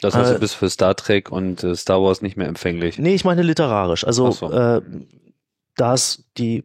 [0.00, 2.98] Das heißt, äh, du bist für Star Trek und äh, Star Wars nicht mehr empfänglich.
[2.98, 4.04] Nee, ich meine literarisch.
[4.04, 4.50] Also so.
[4.50, 4.80] äh,
[5.76, 6.64] da es die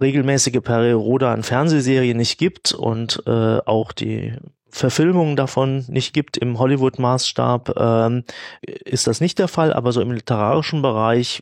[0.00, 4.34] regelmäßige Periode an Fernsehserien nicht gibt und äh, auch die
[4.68, 8.24] Verfilmungen davon nicht gibt im Hollywood-Maßstab, ähm,
[8.62, 11.40] ist das nicht der Fall, aber so im literarischen Bereich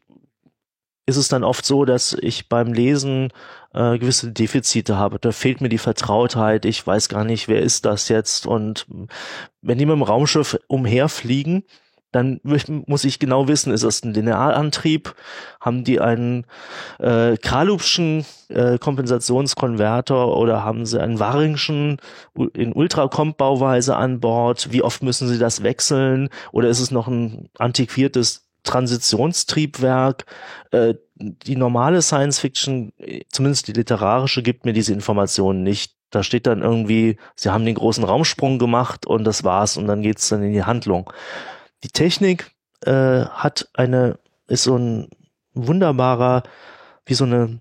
[1.07, 3.33] ist es dann oft so, dass ich beim Lesen
[3.75, 5.19] äh, gewisse Defizite habe.
[5.19, 6.65] Da fehlt mir die Vertrautheit.
[6.65, 8.47] Ich weiß gar nicht, wer ist das jetzt.
[8.47, 8.87] Und
[9.63, 11.65] wenn die mit dem Raumschiff umherfliegen,
[12.13, 15.15] dann muss ich genau wissen, ist das ein Linearantrieb?
[15.61, 16.45] Haben die einen
[16.99, 21.99] äh, Kralupschen äh, Kompensationskonverter oder haben sie einen Waringschen
[22.55, 24.73] in Ultrakomp-Bauweise an Bord?
[24.73, 26.31] Wie oft müssen sie das wechseln?
[26.51, 30.27] Oder ist es noch ein antiquiertes Transitionstriebwerk?
[30.71, 32.93] Äh, die normale Science Fiction,
[33.31, 35.95] zumindest die literarische, gibt mir diese Informationen nicht.
[36.11, 40.03] Da steht dann irgendwie, sie haben den großen Raumsprung gemacht und das war's und dann
[40.03, 41.13] geht's dann in die Handlung.
[41.85, 42.51] Die Technik
[42.85, 44.19] äh, hat eine,
[44.49, 45.09] ist so ein
[45.55, 46.43] wunderbarer,
[47.05, 47.61] wie so eine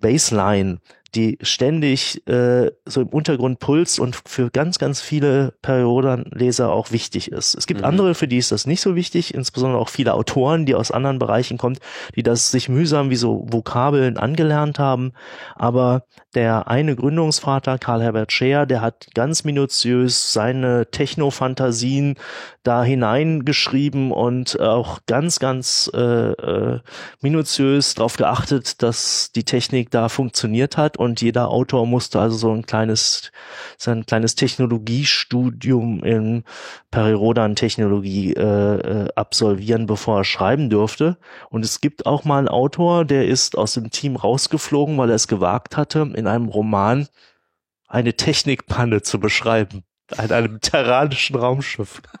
[0.00, 0.78] Baseline,
[1.14, 7.32] die ständig äh, so im Untergrund pulst und für ganz, ganz viele Periodenleser auch wichtig
[7.32, 7.54] ist.
[7.54, 7.86] Es gibt mhm.
[7.86, 11.18] andere, für die ist das nicht so wichtig, insbesondere auch viele Autoren, die aus anderen
[11.18, 11.78] Bereichen kommen,
[12.14, 15.12] die das sich mühsam wie so Vokabeln angelernt haben.
[15.54, 22.16] Aber der eine Gründungsvater, Karl Herbert Scheer, der hat ganz minutiös seine Techno-Fantasien
[22.62, 26.80] da hineingeschrieben und auch ganz, ganz äh, äh,
[27.22, 32.52] minutiös darauf geachtet, dass die Technik da funktioniert hat und jeder Autor musste also so
[32.52, 33.30] ein kleines,
[33.76, 36.44] sein kleines Technologiestudium in
[36.90, 41.18] Perirodan-Technologie äh, äh, absolvieren, bevor er schreiben durfte.
[41.50, 45.16] Und es gibt auch mal einen Autor, der ist aus dem Team rausgeflogen, weil er
[45.16, 47.06] es gewagt hatte, in einem Roman
[47.86, 49.84] eine Technikpanne zu beschreiben
[50.16, 52.00] an einem terranischen Raumschiff.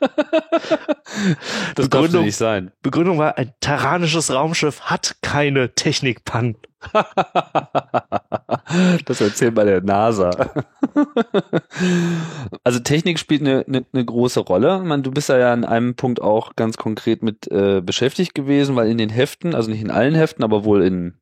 [1.74, 2.70] das Begründung, nicht sein.
[2.82, 6.56] Begründung war, ein terranisches Raumschiff hat keine Technikpannen.
[9.06, 10.30] das erzählt bei der NASA.
[12.64, 14.80] also Technik spielt eine, eine, eine große Rolle.
[14.80, 18.76] Man, du bist da ja an einem Punkt auch ganz konkret mit äh, beschäftigt gewesen,
[18.76, 21.18] weil in den Heften, also nicht in allen Heften, aber wohl in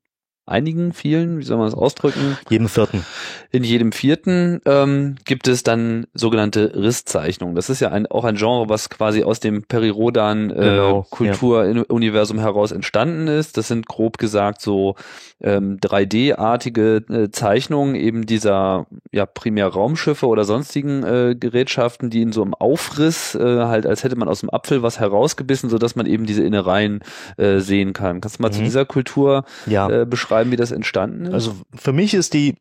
[0.47, 2.39] einigen, vielen, wie soll man das ausdrücken?
[2.49, 3.05] Jedem vierten.
[3.51, 7.57] In jedem vierten ähm, gibt es dann sogenannte Risszeichnungen.
[7.57, 12.37] Das ist ja ein, auch ein Genre, was quasi aus dem Perirodan äh, genau, Kulturuniversum
[12.37, 12.45] ja.
[12.45, 13.57] heraus entstanden ist.
[13.57, 14.95] Das sind grob gesagt so
[15.43, 22.31] ähm, 3D-artige äh, Zeichnungen eben dieser ja primär Raumschiffe oder sonstigen äh, Gerätschaften, die in
[22.31, 25.97] so einem Aufriss äh, halt, als hätte man aus dem Apfel was herausgebissen, so dass
[25.97, 27.01] man eben diese Innereien
[27.37, 28.21] äh, sehen kann.
[28.21, 28.55] Kannst du mal mhm.
[28.55, 29.91] zu dieser Kultur ja.
[29.91, 30.36] äh, beschreiben?
[30.37, 31.35] Beschreiben, wie das entstanden ist?
[31.35, 32.57] Also für mich ist die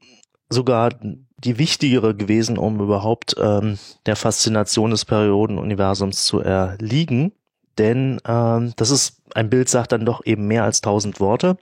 [0.50, 0.92] sogar
[1.38, 7.34] die wichtigere gewesen, um überhaupt ähm, der Faszination des Periodenuniversums zu erliegen.
[7.78, 11.58] Denn ähm, das ist, ein Bild sagt dann doch eben mehr als tausend Worte.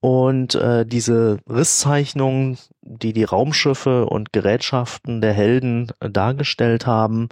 [0.00, 7.28] Und äh, diese Risszeichnungen, die die Raumschiffe und Gerätschaften der Helden äh, dargestellt haben,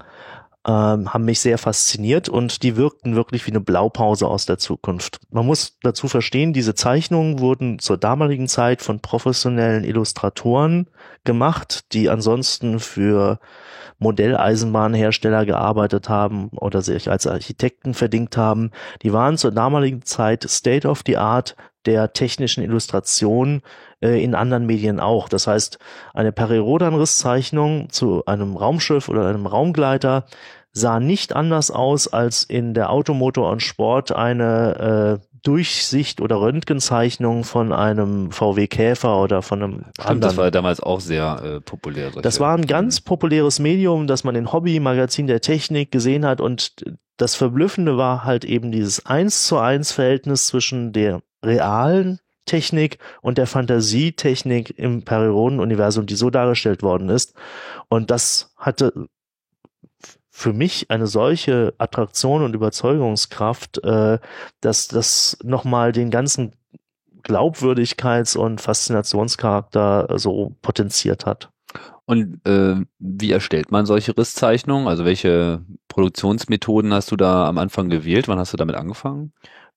[0.69, 5.19] ähm, haben mich sehr fasziniert und die wirkten wirklich wie eine Blaupause aus der Zukunft.
[5.31, 10.89] Man muss dazu verstehen, diese Zeichnungen wurden zur damaligen Zeit von professionellen Illustratoren
[11.25, 13.41] gemacht, die ansonsten für
[13.99, 18.71] Modelleisenbahnhersteller gearbeitet haben oder sich als Architekten verdingt haben.
[19.03, 23.63] Die waren zur damaligen Zeit State of the Art der technischen Illustration
[24.03, 25.29] äh, in anderen Medien auch.
[25.29, 25.79] Das heißt,
[26.13, 30.27] eine Perirodan-Risszeichnung zu einem Raumschiff oder einem Raumgleiter
[30.73, 37.45] sah nicht anders aus als in der Automotor und Sport eine äh, Durchsicht oder Röntgenzeichnung
[37.45, 40.21] von einem VW Käfer oder von einem Stimmt, anderen.
[40.21, 42.11] Das war ja damals auch sehr äh, populär.
[42.23, 46.41] Das war ein ganz populäres Medium, das man in Hobby, Magazin der Technik gesehen hat
[46.41, 46.85] und
[47.17, 53.39] das Verblüffende war halt eben dieses eins zu eins Verhältnis zwischen der realen Technik und
[53.39, 57.35] der Fantasietechnik im Perioden-Universum, die so dargestellt worden ist.
[57.89, 59.09] Und das hatte
[60.39, 64.21] für mich eine solche Attraktion und Überzeugungskraft, äh,
[64.61, 66.53] dass das nochmal den ganzen
[67.25, 71.51] Glaubwürdigkeits- und Faszinationscharakter so potenziert hat.
[72.05, 74.87] Und äh, wie erstellt man solche Risszeichnungen?
[74.87, 78.29] Also welche Produktionsmethoden hast du da am Anfang gewählt?
[78.29, 79.33] Wann hast du damit angefangen?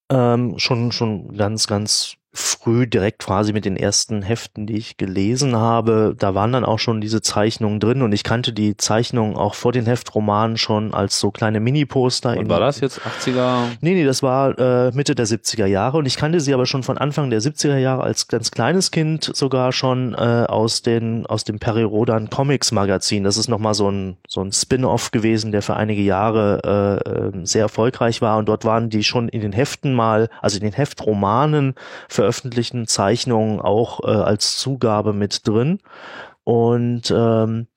[0.10, 5.56] Ähm, schon, schon ganz, ganz früh direkt quasi mit den ersten Heften, die ich gelesen
[5.56, 9.54] habe, da waren dann auch schon diese Zeichnungen drin und ich kannte die Zeichnungen auch
[9.54, 12.38] vor den Heftromanen schon als so kleine Mini-Poster.
[12.38, 13.64] Und war das jetzt 80er?
[13.82, 16.84] Nee, nee, das war äh, Mitte der 70er Jahre und ich kannte sie aber schon
[16.84, 21.44] von Anfang der 70er Jahre als ganz kleines Kind sogar schon äh, aus den aus
[21.44, 23.26] dem Peri Rodan Comics Magazin.
[23.26, 27.46] Das ist nochmal so ein so ein Spin-off gewesen, der für einige Jahre äh, ähm,
[27.46, 30.74] sehr erfolgreich war und dort waren die schon in den Heften mal, also in den
[30.74, 31.76] Heftromanen
[32.22, 35.80] veröffentlichten Zeichnungen auch äh, als Zugabe mit drin.
[36.44, 37.68] Und ähm,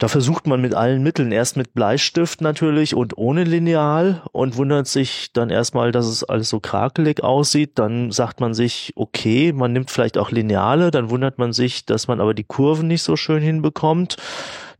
[0.00, 4.86] Da versucht man mit allen Mitteln, erst mit Bleistift natürlich und ohne Lineal und wundert
[4.86, 7.80] sich dann erstmal, dass es alles so krakelig aussieht.
[7.80, 12.06] Dann sagt man sich, okay, man nimmt vielleicht auch Lineale, dann wundert man sich, dass
[12.06, 14.16] man aber die Kurven nicht so schön hinbekommt.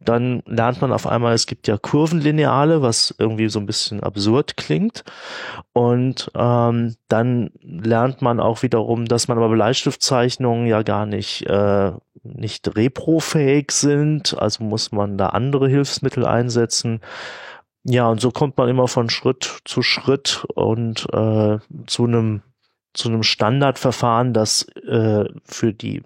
[0.01, 4.57] Dann lernt man auf einmal, es gibt ja Kurvenlineale, was irgendwie so ein bisschen absurd
[4.57, 5.05] klingt.
[5.73, 11.93] Und ähm, dann lernt man auch wiederum, dass man aber Bleistiftzeichnungen ja gar nicht äh,
[12.23, 17.01] nicht reprofähig sind, also muss man da andere Hilfsmittel einsetzen.
[17.85, 22.43] Ja, und so kommt man immer von Schritt zu Schritt und äh, zu einem
[22.95, 26.03] zu einem Standardverfahren, das äh, für die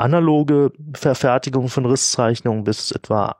[0.00, 3.36] analoge Verfertigung von Risszeichnungen bis etwa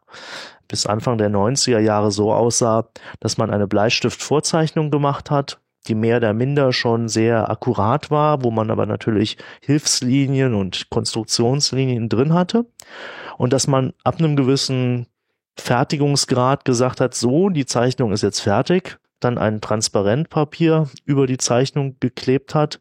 [0.68, 2.88] bis Anfang der 90er Jahre so aussah,
[3.18, 5.58] dass man eine Bleistiftvorzeichnung gemacht hat,
[5.88, 12.08] die mehr oder minder schon sehr akkurat war, wo man aber natürlich Hilfslinien und Konstruktionslinien
[12.08, 12.66] drin hatte.
[13.36, 15.06] Und dass man ab einem gewissen
[15.56, 21.96] Fertigungsgrad gesagt hat, so, die Zeichnung ist jetzt fertig, dann ein Transparentpapier über die Zeichnung
[21.98, 22.80] geklebt hat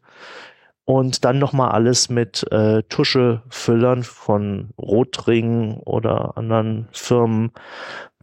[0.90, 7.52] und dann nochmal alles mit äh, Tuschefüllern von Rotring oder anderen Firmen,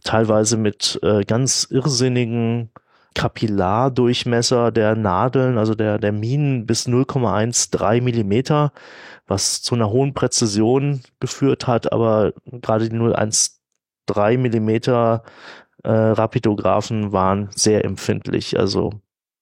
[0.04, 2.68] teilweise mit äh, ganz irrsinnigen
[3.14, 8.72] Kapillardurchmesser der Nadeln, also der, der Minen bis 0,13 Millimeter,
[9.26, 15.22] was zu einer hohen Präzision geführt hat, aber gerade die 0,13 Millimeter
[15.84, 18.58] äh, Rapidographen waren sehr empfindlich.
[18.58, 18.92] Also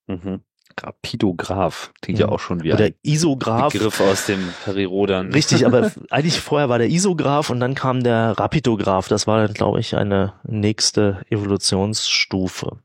[0.07, 0.43] mhm.
[0.79, 2.27] Rapidograph klingt ja.
[2.27, 3.73] ja auch schon wie Oder ein Isograph.
[3.73, 5.33] Begriff aus dem Perirodan.
[5.33, 9.09] Richtig, aber eigentlich vorher war der Isograph und dann kam der Rapidograph.
[9.09, 12.79] Das war dann, glaube ich, eine nächste Evolutionsstufe.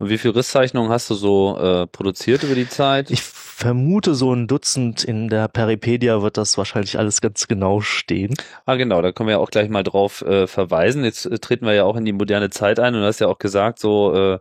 [0.00, 3.10] Und wie viel Risszeichnungen hast du so äh, produziert über die Zeit?
[3.10, 5.02] Ich vermute so ein Dutzend.
[5.02, 8.34] In der Peripedia wird das wahrscheinlich alles ganz genau stehen.
[8.66, 11.02] Ah, genau, da können wir ja auch gleich mal drauf äh, verweisen.
[11.02, 13.26] Jetzt äh, treten wir ja auch in die moderne Zeit ein und du hast ja
[13.26, 14.38] auch gesagt, so äh,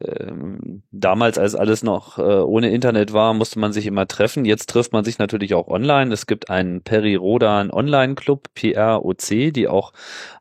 [0.00, 0.32] äh,
[0.90, 4.44] damals, als alles noch äh, ohne Internet war, musste man sich immer treffen.
[4.44, 6.12] Jetzt trifft man sich natürlich auch online.
[6.12, 9.92] Es gibt einen Peri Rodan Online Club, PROC, die auch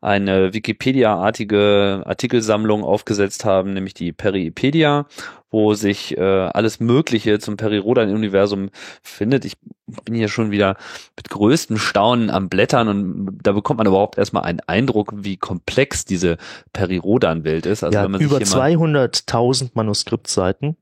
[0.02, 4.14] eine Wikipedia-artige Artikelsammlung aufgesetzt haben, nämlich die
[4.49, 5.05] Peripedia
[5.51, 8.69] wo sich äh, alles Mögliche zum Perirodan-Universum
[9.01, 9.45] findet.
[9.45, 9.57] Ich
[10.05, 10.77] bin hier schon wieder
[11.17, 16.05] mit größtem Staunen am Blättern und da bekommt man überhaupt erstmal einen Eindruck, wie komplex
[16.05, 16.37] diese
[16.73, 17.83] Perirodan-Welt ist.
[17.83, 20.77] Also ja, wenn man über 200.000 Manuskriptseiten,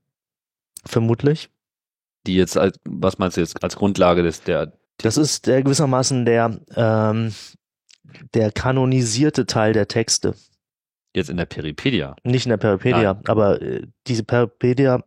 [0.84, 1.48] vermutlich.
[2.26, 6.24] Die jetzt, als, was meinst du jetzt als Grundlage des der das ist der gewissermaßen
[6.24, 7.32] der ähm,
[8.34, 10.34] der kanonisierte Teil der Texte.
[11.18, 12.14] Jetzt in der Peripedia.
[12.22, 13.22] Nicht in der Peripedia, Nein.
[13.26, 15.02] aber äh, diese Peripedia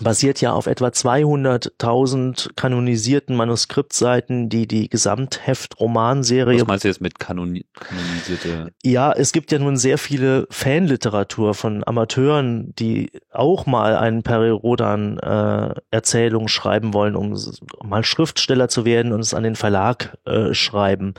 [0.00, 6.60] basiert ja auf etwa 200.000 kanonisierten Manuskriptseiten, die die Gesamtheft-Romanserie.
[6.60, 8.72] Was meinst du jetzt mit kanoni kanonisierte?
[8.82, 14.50] Ja, es gibt ja nun sehr viele Fanliteratur von Amateuren, die auch mal einen Peri
[14.50, 19.56] Rodan äh, Erzählung schreiben wollen, um, um, mal Schriftsteller zu werden und es an den
[19.56, 21.14] Verlag äh, schreiben.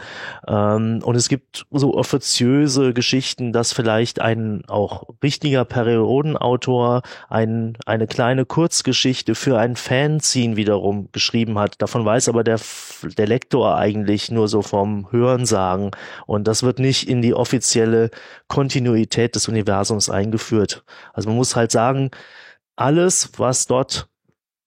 [0.48, 8.08] Ähm, und es gibt so offiziöse Geschichten, dass vielleicht ein auch richtiger Periodenautor ein, eine
[8.08, 11.82] kleine Kurz Kurzgeschichte für ein Fanzine wiederum geschrieben hat.
[11.82, 12.60] Davon weiß aber der,
[13.18, 15.92] der Lektor eigentlich nur so vom Hörensagen.
[16.26, 18.10] Und das wird nicht in die offizielle
[18.50, 20.84] Kontinuität des Universums eingeführt.
[21.14, 22.12] Also man muss halt sagen,
[22.76, 24.10] alles, was dort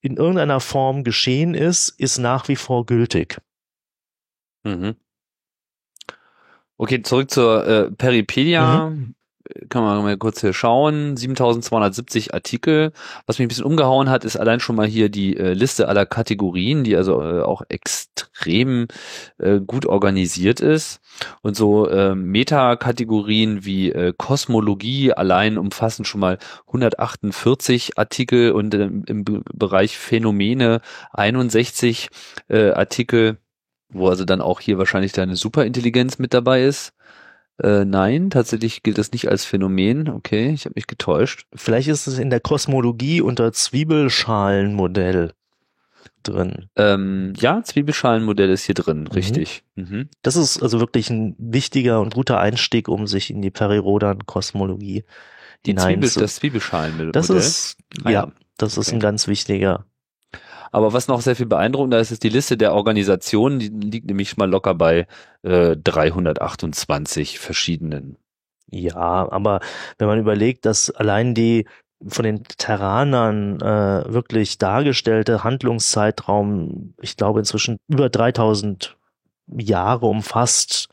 [0.01, 3.37] in irgendeiner Form geschehen ist, ist nach wie vor gültig.
[4.63, 4.95] Mhm.
[6.77, 8.89] Okay, zurück zur äh, Peripedia.
[8.89, 9.13] Mhm
[9.69, 12.91] kann man mal kurz hier schauen, 7270 Artikel.
[13.25, 16.05] Was mich ein bisschen umgehauen hat, ist allein schon mal hier die äh, Liste aller
[16.05, 18.87] Kategorien, die also äh, auch extrem
[19.37, 20.99] äh, gut organisiert ist.
[21.41, 26.37] Und so äh, Metakategorien wie äh, Kosmologie allein umfassen schon mal
[26.67, 30.81] 148 Artikel und äh, im Bereich Phänomene
[31.11, 32.09] 61
[32.49, 33.37] äh, Artikel,
[33.89, 36.93] wo also dann auch hier wahrscheinlich deine Superintelligenz mit dabei ist.
[37.61, 40.09] Äh, nein, tatsächlich gilt das nicht als Phänomen.
[40.09, 41.45] Okay, ich habe mich getäuscht.
[41.53, 45.33] Vielleicht ist es in der Kosmologie unter Zwiebelschalenmodell
[46.23, 46.69] drin.
[46.75, 49.07] Ähm, ja, Zwiebelschalenmodell ist hier drin, mhm.
[49.07, 49.63] richtig.
[49.75, 50.09] Mhm.
[50.23, 55.03] Das ist also wirklich ein wichtiger und guter Einstieg, um sich in die Perirodan-Kosmologie
[55.67, 57.11] die Zwiebel, das Zwiebelschalenmodell.
[57.11, 58.95] Das ist ah, ja, das ist okay.
[58.95, 59.85] ein ganz wichtiger
[60.71, 63.59] aber was noch sehr viel beeindruckender ist, ist die Liste der Organisationen.
[63.59, 65.05] Die liegt nämlich mal locker bei
[65.43, 68.17] äh, 328 verschiedenen.
[68.69, 69.59] Ja, aber
[69.97, 71.65] wenn man überlegt, dass allein die
[72.07, 78.97] von den Terranern äh, wirklich dargestellte Handlungszeitraum, ich glaube inzwischen über 3000
[79.47, 80.89] Jahre umfasst,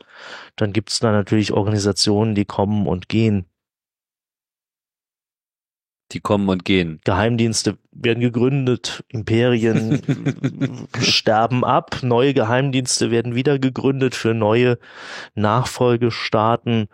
[0.57, 3.45] dann gibt es da natürlich Organisationen, die kommen und gehen.
[6.11, 6.99] Die kommen und gehen.
[7.03, 10.01] Geheimdienste werden gegründet, Imperien
[10.99, 14.79] sterben ab, neue Geheimdienste werden wieder gegründet für neue
[15.35, 16.87] Nachfolgestaaten.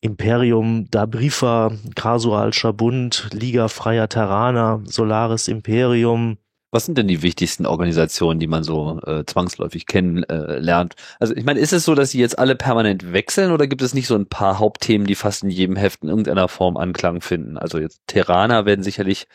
[0.00, 6.38] Imperium Dabrifa, Kasualscher Bund, Liga Freier Terraner, Solaris Imperium,
[6.70, 10.94] was sind denn die wichtigsten Organisationen, die man so äh, zwangsläufig kennenlernt?
[10.94, 13.82] Äh, also ich meine, ist es so, dass sie jetzt alle permanent wechseln oder gibt
[13.82, 17.20] es nicht so ein paar Hauptthemen, die fast in jedem Heft in irgendeiner Form Anklang
[17.20, 17.56] finden?
[17.56, 19.26] Also jetzt Terraner werden sicherlich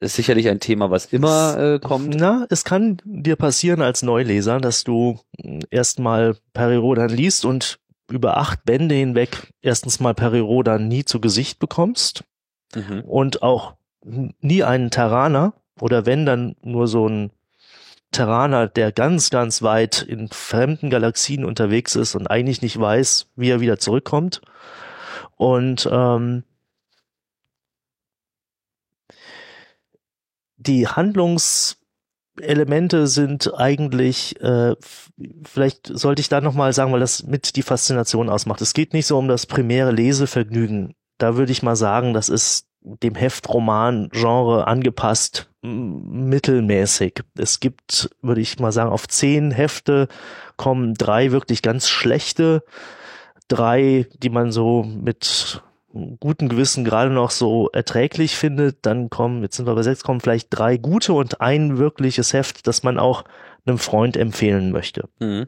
[0.00, 2.14] ist sicherlich ein Thema, was immer äh, kommt.
[2.14, 7.78] Na, es kann dir passieren als Neuleser, dass du hm, erstmal Perirodan liest und
[8.10, 12.24] über acht Bände hinweg erstens mal Perirodan nie zu Gesicht bekommst
[12.74, 13.00] mhm.
[13.00, 13.74] und auch
[14.04, 17.30] nie einen Terraner oder wenn, dann nur so ein
[18.12, 23.50] Terraner, der ganz, ganz weit in fremden Galaxien unterwegs ist und eigentlich nicht weiß, wie
[23.50, 24.40] er wieder zurückkommt.
[25.36, 26.44] Und ähm,
[30.56, 34.74] die Handlungselemente sind eigentlich, äh,
[35.44, 38.60] vielleicht sollte ich da nochmal sagen, weil das mit die Faszination ausmacht.
[38.60, 40.94] Es geht nicht so um das primäre Lesevergnügen.
[41.18, 47.22] Da würde ich mal sagen, das ist dem Heftroman-Genre angepasst, mittelmäßig.
[47.38, 50.08] Es gibt, würde ich mal sagen, auf zehn Hefte
[50.56, 52.62] kommen drei wirklich ganz schlechte,
[53.48, 55.62] drei, die man so mit
[56.20, 58.84] gutem Gewissen gerade noch so erträglich findet.
[58.84, 62.66] Dann kommen, jetzt sind wir bei sechs, kommen vielleicht drei gute und ein wirkliches Heft,
[62.66, 63.24] das man auch
[63.64, 65.08] einem Freund empfehlen möchte.
[65.20, 65.46] Mhm.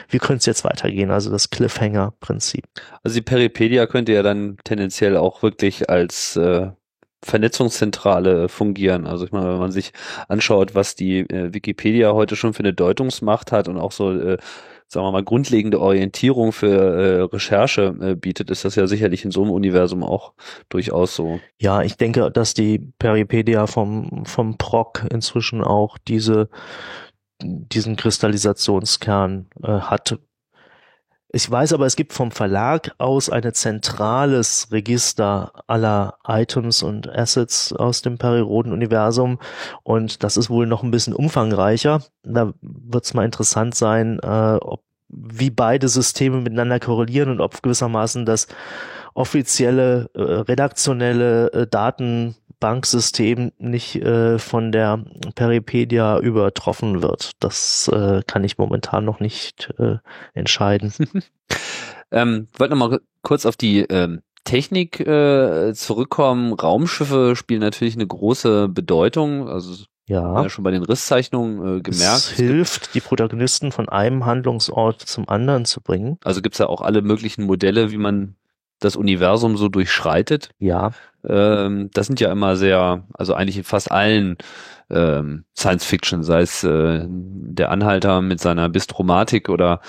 [0.08, 1.10] wie könnte es jetzt weitergehen?
[1.10, 2.64] Also das Cliffhanger-Prinzip.
[3.02, 6.70] Also die Peripedia könnte ja dann tendenziell auch wirklich als äh,
[7.24, 9.06] Vernetzungszentrale fungieren.
[9.06, 9.92] Also ich meine, wenn man sich
[10.28, 14.38] anschaut, was die äh, Wikipedia heute schon für eine Deutungsmacht hat und auch so äh,
[14.88, 19.30] sagen wir mal, grundlegende Orientierung für äh, Recherche äh, bietet, ist das ja sicherlich in
[19.30, 20.32] so einem Universum auch
[20.70, 21.40] durchaus so.
[21.58, 26.48] Ja, ich denke, dass die Peripedia vom, vom PROC inzwischen auch diese,
[27.42, 30.18] diesen Kristallisationskern äh, hat.
[31.30, 37.74] Ich weiß aber, es gibt vom Verlag aus ein zentrales Register aller Items und Assets
[37.74, 39.38] aus dem Periroden-Universum
[39.82, 42.00] und das ist wohl noch ein bisschen umfangreicher.
[42.22, 47.62] Da wird es mal interessant sein, äh, ob wie beide Systeme miteinander korrelieren und ob
[47.62, 48.46] gewissermaßen das
[49.12, 51.66] offizielle äh, redaktionelle äh,
[52.60, 55.04] Datenbanksystem nicht äh, von der
[55.34, 57.32] Peripedia übertroffen wird.
[57.40, 59.96] Das äh, kann ich momentan noch nicht äh,
[60.34, 60.92] entscheiden.
[62.10, 66.52] ähm, wollte noch mal kurz auf die ähm, Technik äh, zurückkommen.
[66.54, 69.48] Raumschiffe spielen natürlich eine große Bedeutung.
[69.48, 70.42] Also ja.
[70.42, 72.16] ja schon bei den Risszeichnungen äh, gemerkt.
[72.16, 76.18] Es hilft, die Protagonisten von einem Handlungsort zum anderen zu bringen.
[76.24, 78.36] Also gibt's ja auch alle möglichen Modelle, wie man
[78.80, 80.50] das Universum so durchschreitet.
[80.58, 80.92] Ja.
[81.26, 84.36] Ähm, das sind ja immer sehr, also eigentlich in fast allen
[84.90, 89.80] ähm, Science Fiction, sei es äh, der Anhalter mit seiner Bistromatik oder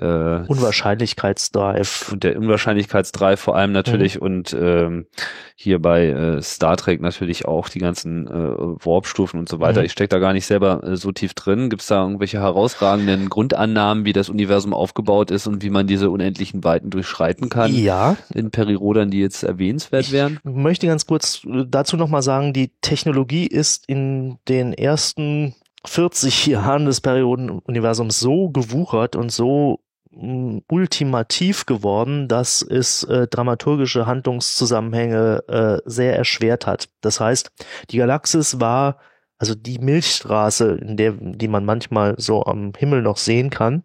[0.00, 2.12] äh, Unwahrscheinlichkeitsdrive.
[2.12, 4.22] Und der Unwahrscheinlichkeitsdrive vor allem natürlich mhm.
[4.22, 5.06] und ähm,
[5.54, 9.80] hier bei äh, Star Trek natürlich auch die ganzen äh, Warp-Stufen und so weiter.
[9.80, 9.86] Mhm.
[9.86, 11.70] Ich stecke da gar nicht selber äh, so tief drin.
[11.70, 16.10] Gibt es da irgendwelche herausragenden Grundannahmen, wie das Universum aufgebaut ist und wie man diese
[16.10, 17.74] unendlichen Weiten durchschreiten kann?
[17.74, 18.16] Ja.
[18.34, 20.40] In Perirodern, die jetzt erwähnenswert wären?
[20.70, 26.46] Ich möchte ganz kurz äh, dazu nochmal sagen, die Technologie ist in den ersten 40
[26.46, 29.80] Jahren des Periodenuniversums so gewuchert und so
[30.12, 36.88] mm, ultimativ geworden, dass es äh, dramaturgische Handlungszusammenhänge äh, sehr erschwert hat.
[37.00, 37.50] Das heißt,
[37.90, 38.98] die Galaxis war
[39.40, 43.84] also die Milchstraße, in der, die man manchmal so am Himmel noch sehen kann,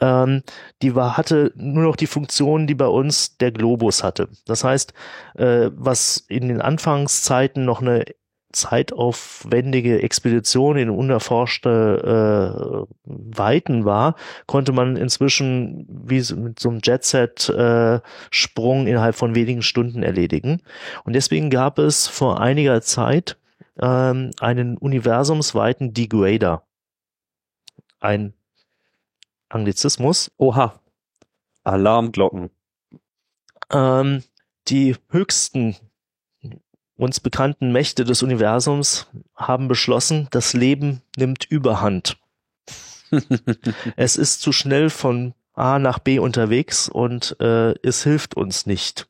[0.00, 0.42] ähm,
[0.82, 4.28] die war, hatte nur noch die Funktion, die bei uns der Globus hatte.
[4.44, 4.92] Das heißt,
[5.36, 8.04] äh, was in den Anfangszeiten noch eine
[8.52, 14.16] zeitaufwendige Expedition in unerforschte äh, Weiten war,
[14.46, 20.60] konnte man inzwischen wie mit so einem Jetset-Sprung äh, innerhalb von wenigen Stunden erledigen.
[21.04, 23.36] Und deswegen gab es vor einiger Zeit
[23.78, 26.66] ähm, einen universumsweiten Degrader.
[28.00, 28.34] Ein
[29.48, 30.30] Anglizismus.
[30.36, 30.80] Oha.
[31.64, 32.50] Alarmglocken.
[33.70, 34.22] Ähm,
[34.68, 35.76] die höchsten
[36.96, 42.16] uns bekannten Mächte des Universums haben beschlossen, das Leben nimmt Überhand.
[43.96, 49.08] es ist zu schnell von A nach B unterwegs und äh, es hilft uns nicht.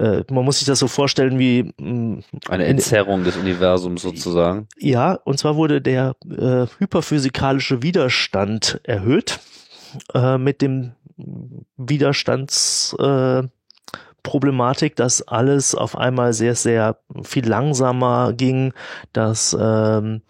[0.00, 4.66] Äh, man muss sich das so vorstellen wie mh, mm, eine Entzerrung des Universums sozusagen.
[4.78, 9.40] Ja, und zwar wurde der äh, hyperphysikalische Widerstand erhöht
[10.14, 10.92] äh, mit dem
[11.76, 13.42] Widerstands äh,
[14.22, 18.72] Problematik, dass alles auf einmal sehr, sehr viel langsamer ging,
[19.12, 20.22] dass ähm,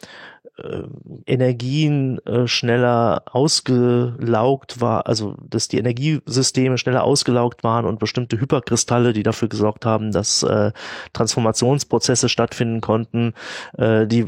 [0.65, 0.83] äh,
[1.27, 9.13] Energien äh, schneller ausgelaugt war, also dass die Energiesysteme schneller ausgelaugt waren und bestimmte Hyperkristalle,
[9.13, 10.73] die dafür gesorgt haben, dass äh,
[11.13, 13.35] Transformationsprozesse stattfinden konnten,
[13.77, 14.27] äh, die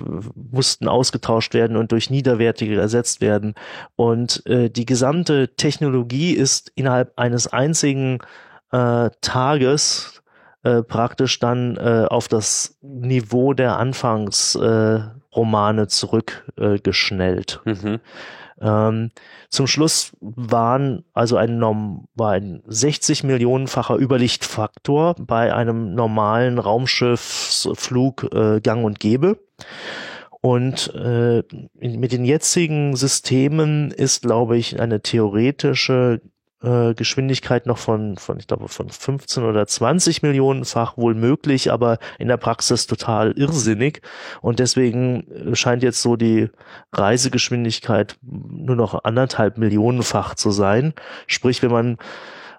[0.51, 3.55] mussten ausgetauscht werden und durch niederwertige ersetzt werden.
[3.97, 8.19] Und äh, die gesamte Technologie ist innerhalb eines einzigen
[8.73, 10.23] äh, Tages
[10.65, 15.22] äh, praktisch dann äh, auf das Niveau der Anfangsromane äh,
[15.89, 17.61] zurückgeschnellt.
[17.67, 18.01] Äh, mhm.
[18.61, 19.11] ähm,
[19.49, 28.61] zum Schluss waren also ein, war ein 60 Millionenfacher Überlichtfaktor bei einem normalen Raumschiffsflug äh,
[28.61, 29.39] gang und gäbe.
[30.41, 36.21] Und äh, mit den jetzigen Systemen ist, glaube ich, eine theoretische
[36.63, 41.99] äh, Geschwindigkeit noch von, von, ich glaube, von 15 oder 20 Millionenfach wohl möglich, aber
[42.19, 44.03] in der Praxis total irrsinnig.
[44.41, 46.51] Und deswegen äh, scheint jetzt so die
[46.93, 50.95] Reisegeschwindigkeit nur noch anderthalb Millionenfach zu sein.
[51.27, 51.99] Sprich, wenn man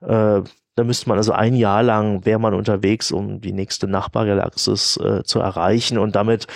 [0.02, 0.42] äh,
[0.76, 5.24] da müsste man also ein Jahr lang wäre man unterwegs, um die nächste Nachbargalaxis äh,
[5.24, 6.48] zu erreichen und damit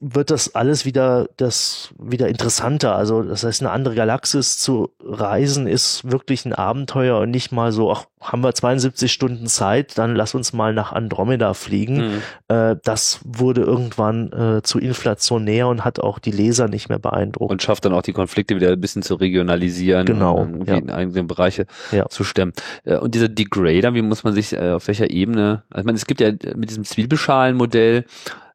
[0.00, 2.94] wird das alles wieder das wieder interessanter.
[2.96, 7.72] Also das heißt, eine andere Galaxis zu reisen ist wirklich ein Abenteuer und nicht mal
[7.72, 11.96] so, ach, haben wir 72 Stunden Zeit, dann lass uns mal nach Andromeda fliegen.
[11.96, 12.22] Mhm.
[12.48, 17.50] Äh, das wurde irgendwann äh, zu inflationär und hat auch die Leser nicht mehr beeindruckt.
[17.50, 20.04] Und schafft dann auch die Konflikte wieder ein bisschen zu regionalisieren.
[20.04, 20.42] Genau.
[20.42, 20.76] Und ja.
[20.76, 22.08] in eigenen Bereiche ja.
[22.08, 22.52] zu stemmen.
[22.84, 25.96] Äh, und dieser Degrader, wie muss man sich äh, auf welcher Ebene, also ich meine,
[25.96, 28.04] es gibt ja mit diesem Zwiebelschalenmodell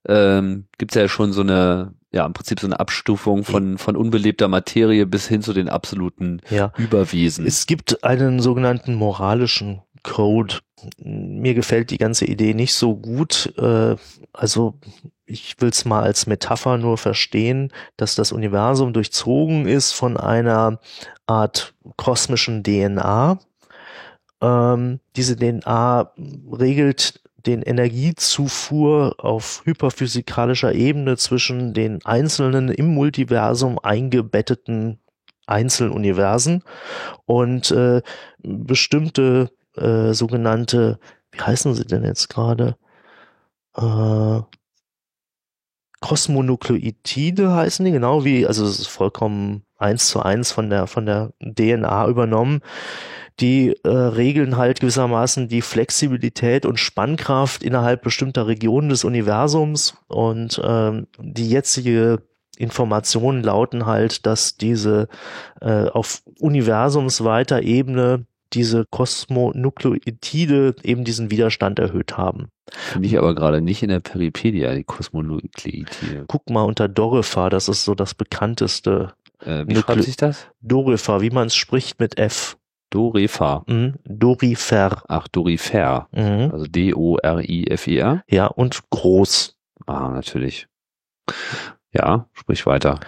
[0.07, 3.95] ähm, gibt es ja schon so eine, ja, im Prinzip so eine Abstufung von, von
[3.95, 6.71] unbelebter Materie bis hin zu den absoluten ja.
[6.77, 7.45] Überwesen.
[7.45, 10.55] Es gibt einen sogenannten moralischen Code.
[10.97, 13.53] Mir gefällt die ganze Idee nicht so gut.
[13.57, 13.95] Äh,
[14.33, 14.75] also
[15.25, 20.79] ich will es mal als Metapher nur verstehen, dass das Universum durchzogen ist von einer
[21.25, 23.39] Art kosmischen DNA.
[24.41, 26.11] Ähm, diese DNA
[26.51, 34.99] regelt den Energiezufuhr auf hyperphysikalischer Ebene zwischen den einzelnen im Multiversum eingebetteten
[35.47, 36.63] Einzeluniversen
[37.25, 38.01] und äh,
[38.39, 40.99] bestimmte äh, sogenannte,
[41.31, 42.77] wie heißen sie denn jetzt gerade?
[43.75, 44.41] Äh,
[46.01, 51.05] Kosmonukleotide heißen die, genau wie, also es ist vollkommen eins zu eins von der, von
[51.05, 52.61] der DNA übernommen
[53.39, 60.61] die äh, regeln halt gewissermaßen die Flexibilität und Spannkraft innerhalb bestimmter Regionen des Universums und
[60.63, 62.21] ähm, die jetzige
[62.57, 65.09] Informationen lauten halt, dass diese
[65.61, 72.47] äh, auf universumsweiter Ebene diese Kosmonukleotide eben diesen Widerstand erhöht haben.
[72.71, 76.25] Finde ich aber gerade nicht in der Peripedia, die Kosmonukleotide.
[76.27, 79.13] Guck mal unter Dorifer, das ist so das bekannteste.
[79.41, 80.47] Äh, wie schreibt sich das?
[80.61, 82.57] Dorifer, wie man es spricht mit F.
[82.95, 83.63] Dorifer.
[83.67, 83.95] Mhm.
[84.05, 85.03] Dorifer.
[85.09, 86.07] Ach, Dorifer.
[86.13, 86.49] Mhm.
[86.53, 88.23] Also D-O-R-I-F-E-R.
[88.29, 89.57] Ja, und groß.
[89.85, 90.67] Ah, natürlich.
[91.91, 93.01] Ja, sprich weiter.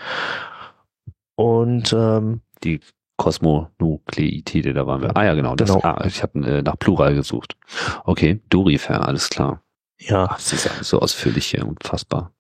[1.36, 2.82] Und ähm, Die
[3.18, 5.16] Kosmonukleotide, da waren wir.
[5.16, 5.56] Ah ja, genau.
[5.56, 5.82] Das, Genau.
[5.84, 7.56] Ah, ich habe äh, nach Plural gesucht.
[8.04, 9.62] Okay, Dorifer, alles klar.
[10.00, 12.34] ja, Ach, das ist alles so ausführlich hier, unfassbar.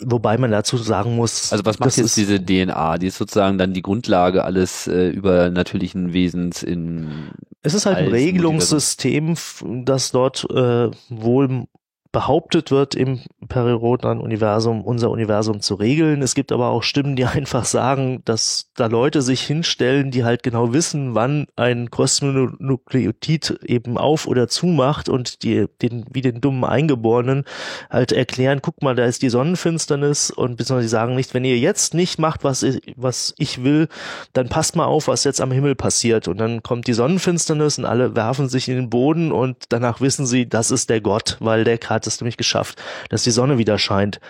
[0.00, 2.98] Wobei man dazu sagen muss, Also was macht jetzt diese DNA?
[2.98, 7.30] Die ist sozusagen dann die Grundlage alles äh, übernatürlichen Wesens in
[7.62, 9.36] es ist halt ein Regelungssystem,
[9.84, 11.66] das dort äh, wohl
[12.14, 16.22] behauptet wird, im Perirodan-Universum, unser Universum zu regeln.
[16.22, 20.42] Es gibt aber auch Stimmen, die einfach sagen, dass da Leute sich hinstellen, die halt
[20.44, 26.64] genau wissen, wann ein Kosmonukleotid eben auf oder zumacht und die den wie den dummen
[26.64, 27.44] Eingeborenen
[27.90, 31.94] halt erklären, guck mal, da ist die Sonnenfinsternis und beziehungsweise sagen nicht, wenn ihr jetzt
[31.94, 33.88] nicht macht, was ich, was ich will,
[34.32, 36.28] dann passt mal auf, was jetzt am Himmel passiert.
[36.28, 40.26] Und dann kommt die Sonnenfinsternis und alle werfen sich in den Boden und danach wissen
[40.26, 43.78] sie, das ist der Gott, weil der hat es nämlich geschafft, dass die Sonne wieder
[43.78, 44.20] scheint.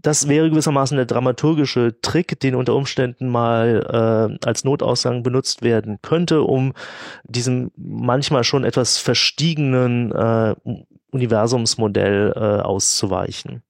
[0.00, 5.98] Das wäre gewissermaßen der dramaturgische Trick, den unter Umständen mal äh, als Notausgang benutzt werden
[6.02, 6.74] könnte, um
[7.24, 10.54] diesem manchmal schon etwas verstiegenen äh,
[11.10, 13.62] Universumsmodell äh, auszuweichen.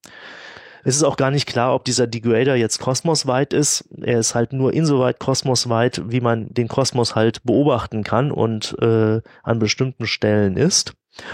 [0.85, 3.89] Es ist auch gar nicht klar, ob dieser Degrader jetzt kosmosweit ist.
[4.03, 9.21] Er ist halt nur insoweit kosmosweit, wie man den Kosmos halt beobachten kann und äh,
[9.43, 10.93] an bestimmten Stellen ist.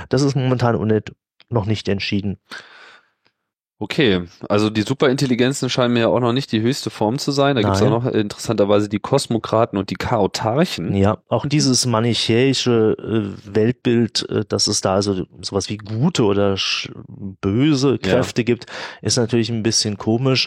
[0.08, 0.74] Das ist momentan
[1.52, 2.38] noch nicht entschieden.
[3.82, 7.56] Okay, also die Superintelligenzen scheinen mir ja auch noch nicht die höchste Form zu sein.
[7.56, 10.94] Da gibt es auch noch äh, interessanterweise die Kosmokraten und die Chaotarchen.
[10.94, 16.56] Ja, auch dieses manichäische äh, Weltbild, äh, dass es da also sowas wie gute oder
[17.40, 18.66] böse Kräfte gibt,
[19.00, 20.46] ist natürlich ein bisschen komisch.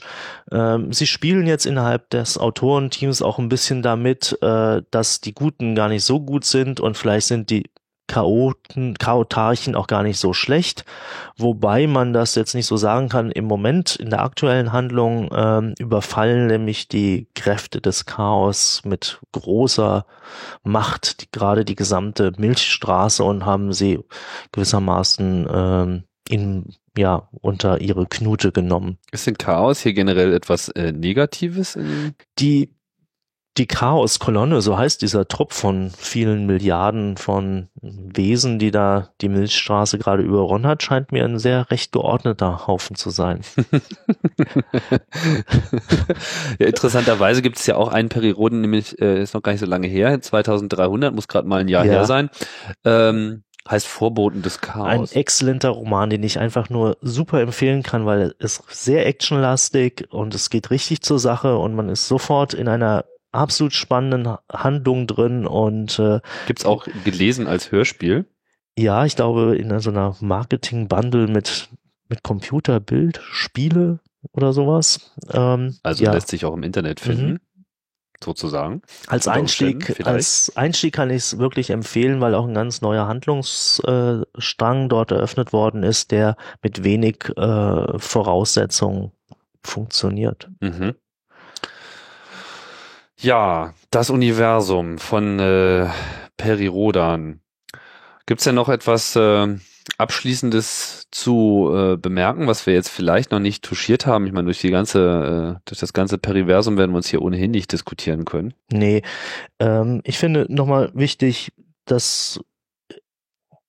[0.50, 5.90] Ähm, sie spielen jetzt innerhalb des Autorenteams auch ein bisschen damit, dass die Guten gar
[5.90, 7.66] nicht so gut sind und vielleicht sind die
[8.08, 10.86] Chaoten, Chaotarchen auch gar nicht so schlecht,
[11.38, 13.32] wobei man das jetzt nicht so sagen kann.
[13.32, 20.06] Im Moment in der aktuellen Handlung ähm, überfallen nämlich die Kräfte des Chaos mit großer
[20.64, 24.00] Macht die, gerade die gesamte Milchstraße und haben sie
[24.52, 28.98] gewissermaßen ähm, in ja unter ihre Knute genommen.
[29.12, 31.78] Ist denn Chaos hier generell etwas äh, Negatives?
[32.40, 32.75] Die
[33.58, 39.98] die Chaos-Kolonne, so heißt dieser Trupp von vielen Milliarden von Wesen, die da die Milchstraße
[39.98, 43.42] gerade überronnen hat, scheint mir ein sehr recht geordneter Haufen zu sein.
[46.60, 49.66] ja, interessanterweise gibt es ja auch einen Perioden, nämlich äh, ist noch gar nicht so
[49.68, 51.92] lange her, 2300, muss gerade mal ein Jahr Ja.
[51.94, 52.30] her sein.
[52.84, 55.12] Ähm, heißt Vorboten des Ein Chaos.
[55.14, 60.36] exzellenter Roman, den ich einfach nur super empfehlen kann, weil er ist sehr actionlastig und
[60.36, 63.06] es geht richtig zur Sache und man ist sofort in einer
[63.36, 68.26] absolut spannenden Handlung drin und äh, Gibt's auch gelesen als Hörspiel.
[68.78, 71.70] ja, ich glaube in so einer Marketing-Bundle mit
[72.08, 74.00] mit Computerbild, Spiele
[74.32, 75.12] oder sowas.
[75.32, 76.14] Ähm, Also ja.
[76.14, 77.32] lässt sich auch im Internet finden.
[77.34, 77.40] Mhm.
[78.24, 78.82] Sozusagen.
[79.08, 84.86] Als Einstieg, als Einstieg kann ich es wirklich empfehlen, weil auch ein ganz neuer Handlungsstrang
[84.86, 89.12] äh, dort eröffnet worden ist, der mit wenig äh, Voraussetzungen
[89.62, 90.50] funktioniert.
[90.62, 90.96] Mhm.
[93.20, 95.88] Ja, das Universum von äh,
[96.38, 97.42] Peri Rodan.
[98.26, 99.56] Gibt's denn noch etwas äh,
[99.98, 104.28] Abschließendes zu äh, bemerken, was wir jetzt vielleicht noch nicht touchiert haben?
[104.28, 107.52] Ich meine, durch die ganze, äh, durch das ganze Periversum werden wir uns hier ohnehin
[107.52, 108.54] nicht diskutieren können.
[108.72, 109.04] Nee,
[109.60, 111.54] ähm, ich finde nochmal wichtig,
[111.86, 112.42] dass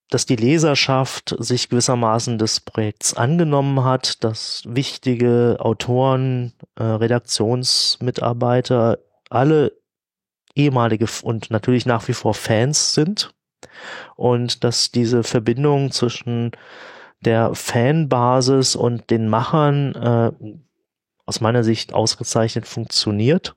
[0.08, 9.00] dass die Leserschaft sich gewissermaßen des Projekts angenommen hat, dass wichtige Autoren, äh, Redaktionsmitarbeiter
[9.30, 9.72] alle
[10.54, 13.34] ehemalige und natürlich nach wie vor Fans sind
[14.16, 16.52] und dass diese Verbindung zwischen
[17.20, 20.32] der Fanbasis und den Machern äh,
[21.26, 23.56] aus meiner Sicht ausgezeichnet funktioniert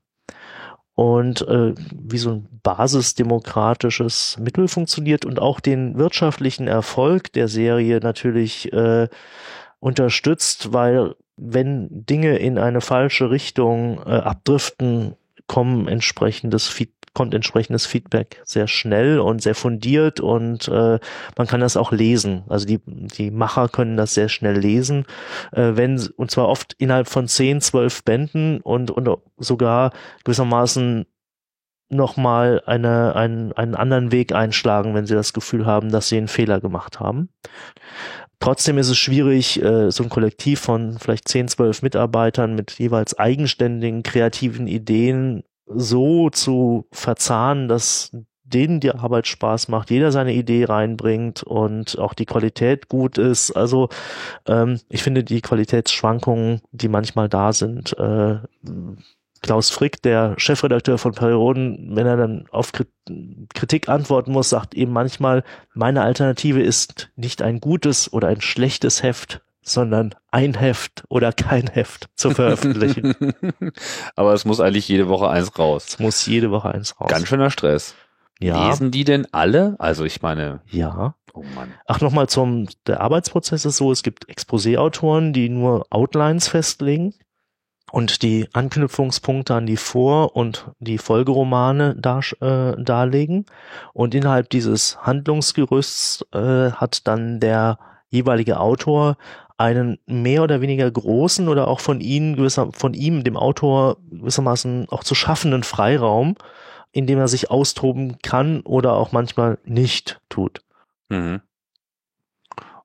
[0.94, 8.00] und äh, wie so ein basisdemokratisches Mittel funktioniert und auch den wirtschaftlichen Erfolg der Serie
[8.00, 9.08] natürlich äh,
[9.78, 15.16] unterstützt, weil wenn Dinge in eine falsche Richtung äh, abdriften,
[15.50, 21.00] kommen entsprechendes Feed kommt entsprechendes Feedback sehr schnell und sehr fundiert und äh,
[21.36, 22.44] man kann das auch lesen.
[22.48, 25.06] Also die, die Macher können das sehr schnell lesen,
[25.50, 29.90] äh, wenn und zwar oft innerhalb von 10, 12 Bänden und, und sogar
[30.22, 31.04] gewissermaßen
[31.90, 36.28] nochmal eine, einen, einen anderen Weg einschlagen, wenn sie das Gefühl haben, dass sie einen
[36.28, 37.28] Fehler gemacht haben.
[38.38, 43.18] Trotzdem ist es schwierig, äh, so ein Kollektiv von vielleicht 10, 12 Mitarbeitern mit jeweils
[43.18, 48.10] eigenständigen, kreativen Ideen so zu verzahnen, dass
[48.42, 53.52] denen die Arbeit Spaß macht, jeder seine Idee reinbringt und auch die Qualität gut ist.
[53.52, 53.88] Also
[54.46, 58.38] ähm, ich finde die Qualitätsschwankungen, die manchmal da sind, äh,
[59.42, 62.72] Klaus Frick, der Chefredakteur von Perioden, wenn er dann auf
[63.54, 69.02] Kritik antworten muss, sagt eben manchmal, meine Alternative ist nicht ein gutes oder ein schlechtes
[69.02, 73.14] Heft, sondern ein Heft oder kein Heft zu veröffentlichen.
[74.16, 75.86] Aber es muss eigentlich jede Woche eins raus.
[75.88, 77.08] Es muss jede Woche eins raus.
[77.08, 77.94] Ganz schöner Stress.
[78.40, 78.68] Ja.
[78.68, 79.76] Lesen die denn alle?
[79.78, 80.60] Also ich meine.
[80.66, 81.14] Ja.
[81.32, 81.72] Oh Mann.
[81.86, 87.14] Ach, nochmal zum, der Arbeitsprozess ist so, es gibt Exposé-Autoren, die nur Outlines festlegen
[87.92, 93.46] und die Anknüpfungspunkte an die Vor- und die Folgeromane dar, äh, darlegen.
[93.92, 97.78] Und innerhalb dieses Handlungsgerüsts äh, hat dann der
[98.10, 99.16] jeweilige Autor
[99.56, 104.88] einen mehr oder weniger großen oder auch von ihnen gewisser, von ihm, dem Autor gewissermaßen
[104.88, 106.34] auch zu schaffenden Freiraum,
[106.92, 110.62] in dem er sich austoben kann oder auch manchmal nicht tut.
[111.10, 111.42] Mhm.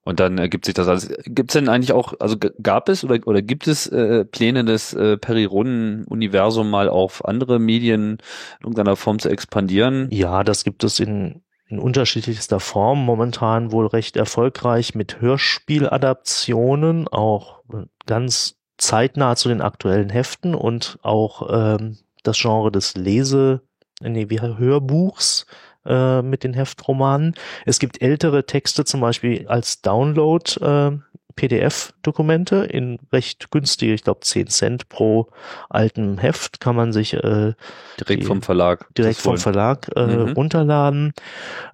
[0.05, 1.09] Und dann ergibt sich das alles.
[1.25, 4.93] Gibt es denn eigentlich auch, also gab es oder, oder gibt es äh, Pläne des
[4.93, 8.17] äh, Perironen-Universum mal auf andere Medien in
[8.61, 10.07] irgendeiner Form zu expandieren?
[10.11, 13.03] Ja, das gibt es in, in unterschiedlichster Form.
[13.03, 17.63] Momentan wohl recht erfolgreich mit Hörspieladaptionen, auch
[18.05, 23.61] ganz zeitnah zu den aktuellen Heften und auch ähm, das Genre des Lese,
[24.01, 25.47] nee, wie Hörbuchs
[25.85, 27.35] äh, mit den Heftromanen.
[27.65, 30.97] Es gibt ältere Texte zum Beispiel als Download äh,
[31.35, 35.27] PDF-Dokumente in recht günstige, ich glaube 10 Cent pro
[35.69, 37.53] alten Heft kann man sich äh,
[37.99, 40.33] direkt die, vom Verlag direkt vom Verlag äh, mhm.
[40.33, 41.13] runterladen.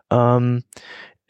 [0.09, 0.64] Ähm,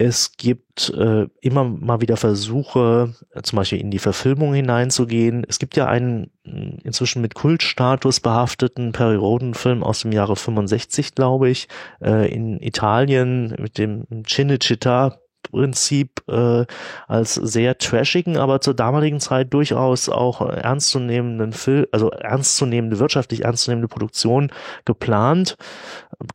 [0.03, 5.45] es gibt äh, immer mal wieder Versuche, zum Beispiel in die Verfilmung hineinzugehen.
[5.47, 11.13] Es gibt ja einen mm, inzwischen mit Kultstatus behafteten Perry Roden-Film aus dem Jahre 65,
[11.13, 11.67] glaube ich,
[12.01, 16.65] äh, in Italien mit dem Cinecittà Prinzip äh,
[17.07, 23.87] als sehr trashigen, aber zur damaligen Zeit durchaus auch ernstzunehmenden Film, also ernstzunehmende, wirtschaftlich ernstzunehmende
[23.87, 24.51] Produktion
[24.85, 25.57] geplant,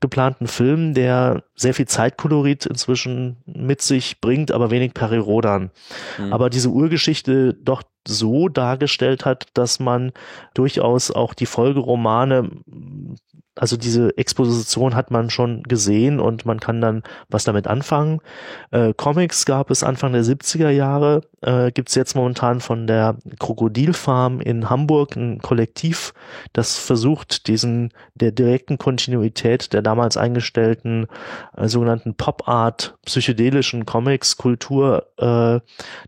[0.01, 5.71] geplanten Film, der sehr viel Zeitkolorit inzwischen mit sich bringt, aber wenig Perirodan.
[6.19, 6.33] Mhm.
[6.33, 10.13] Aber diese Urgeschichte doch so dargestellt hat, dass man
[10.55, 12.51] durchaus auch die Folgeromane
[13.57, 18.21] also diese Exposition hat man schon gesehen und man kann dann was damit anfangen.
[18.71, 23.17] Äh, Comics gab es Anfang der 70er Jahre, äh, gibt es jetzt momentan von der
[23.39, 26.15] Krokodilfarm in Hamburg ein Kollektiv,
[26.53, 31.07] das versucht, diesen der direkten Kontinuität der damals eingestellten
[31.57, 35.61] äh, sogenannten Pop-Art psychedelischen Comics-Kultur äh,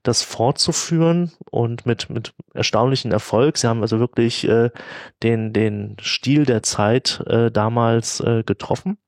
[0.03, 3.59] das fortzuführen und mit, mit erstaunlichen Erfolg.
[3.59, 4.71] Sie haben also wirklich äh,
[5.23, 8.99] den, den Stil der Zeit äh, damals äh, getroffen.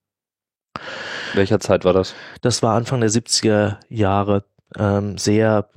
[1.34, 2.14] Welcher Zeit war das?
[2.40, 4.44] Das war Anfang der 70er Jahre.
[4.78, 5.68] Ähm, sehr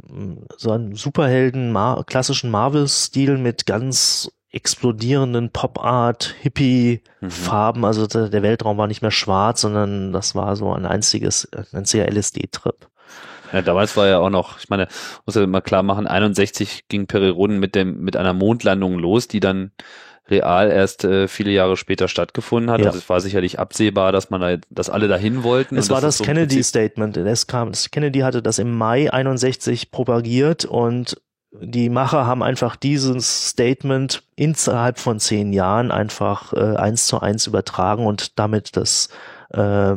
[0.58, 7.82] so ein Superhelden, Mar klassischen Marvel-Stil mit ganz explodierenden Pop-Art, Hippie-Farben.
[7.82, 7.86] Mhm.
[7.86, 12.08] Also der Weltraum war nicht mehr schwarz, sondern das war so ein einziges, ein einziger
[12.08, 12.88] LSD-Trip.
[13.52, 14.88] Ja, damals war ja auch noch, ich meine,
[15.26, 19.40] muss ja mal klar machen, 61 ging Periroden mit dem, mit einer Mondlandung los, die
[19.40, 19.72] dann
[20.30, 22.80] real erst äh, viele Jahre später stattgefunden hat.
[22.80, 22.88] Ja.
[22.88, 25.78] Also es war sicherlich absehbar, dass man da, dass alle dahin wollten.
[25.78, 27.18] Es war das, das Kennedy Statement.
[27.18, 31.22] Es kam, Kennedy hatte das im Mai 61 propagiert und
[31.62, 37.46] die Macher haben einfach dieses Statement innerhalb von zehn Jahren einfach äh, eins zu eins
[37.46, 39.10] übertragen und damit das
[39.50, 39.96] äh,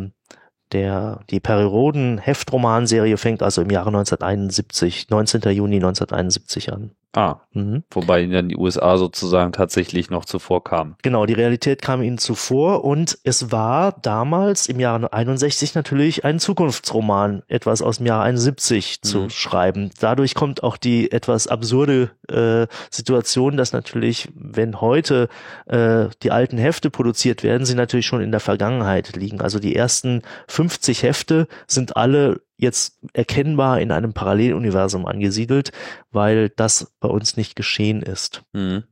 [0.73, 5.41] der, die Periroden Heftromanserie fängt also im Jahre 1971, 19.
[5.53, 6.91] Juni 1971 an.
[7.17, 7.83] Ah, mhm.
[7.91, 10.97] wobei dann die USA sozusagen tatsächlich noch zuvor kamen.
[11.01, 16.39] Genau, die Realität kam ihnen zuvor und es war damals im Jahre 61 natürlich ein
[16.39, 19.09] Zukunftsroman, etwas aus dem Jahr 71 mhm.
[19.09, 19.91] zu schreiben.
[19.99, 25.31] Dadurch kommt auch die etwas absurde äh, Situation, dass natürlich, wenn heute
[25.65, 29.41] äh, die alten Hefte produziert werden, sie natürlich schon in der Vergangenheit liegen.
[29.41, 35.73] Also die ersten 50 Hefte sind alle jetzt erkennbar in einem Paralleluniversum angesiedelt,
[36.11, 38.43] weil das bei uns nicht geschehen ist.
[38.53, 38.85] Mhm.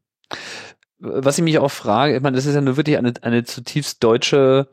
[0.98, 4.02] Was ich mich auch frage, ich meine, das ist ja nur wirklich eine, eine zutiefst
[4.02, 4.68] deutsche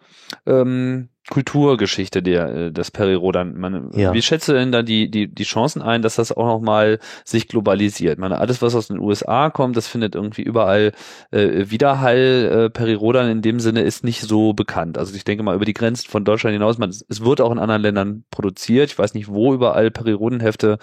[0.46, 3.58] ähm, Kulturgeschichte der äh, des Perirodan.
[3.58, 4.14] Man, Ja.
[4.14, 7.00] Wie schätzt du denn da die die die Chancen ein, dass das auch noch mal
[7.24, 8.18] sich globalisiert?
[8.18, 10.94] Meine, alles was aus den USA kommt, das findet irgendwie überall
[11.32, 12.66] äh, Widerhall.
[12.66, 14.98] Äh, Perirodan in dem Sinne ist nicht so bekannt.
[14.98, 16.78] Also ich denke mal über die Grenzen von Deutschland hinaus.
[16.78, 18.90] Man, es wird auch in anderen Ländern produziert.
[18.92, 20.80] Ich weiß nicht, wo überall Perirodenhefte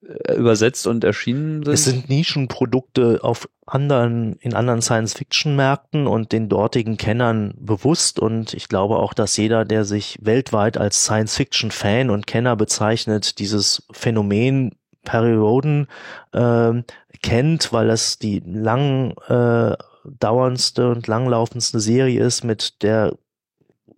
[0.00, 1.74] übersetzt und erschienen sind.
[1.74, 8.18] Es sind Nischenprodukte auf anderen, in anderen Science-Fiction-Märkten und den dortigen Kennern bewusst.
[8.18, 13.86] Und ich glaube auch, dass jeder, der sich weltweit als Science-Fiction-Fan und Kenner bezeichnet, dieses
[13.90, 15.88] Phänomen Perry Roden
[16.32, 16.84] ähm,
[17.22, 23.14] kennt, weil es die lang äh, dauerndste und langlaufendste Serie ist mit der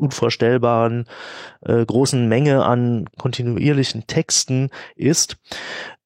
[0.00, 1.04] unvorstellbaren
[1.60, 5.36] äh, großen Menge an kontinuierlichen Texten ist.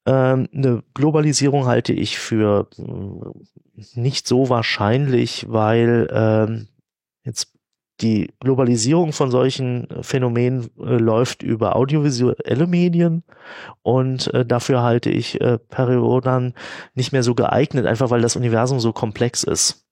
[0.05, 6.67] Ähm, eine Globalisierung halte ich für äh, nicht so wahrscheinlich, weil ähm,
[7.23, 7.51] jetzt
[8.01, 13.23] die Globalisierung von solchen Phänomenen äh, läuft über audiovisuelle Medien
[13.83, 16.53] und äh, dafür halte ich äh, Periodan
[16.93, 19.84] nicht mehr so geeignet, einfach weil das Universum so komplex ist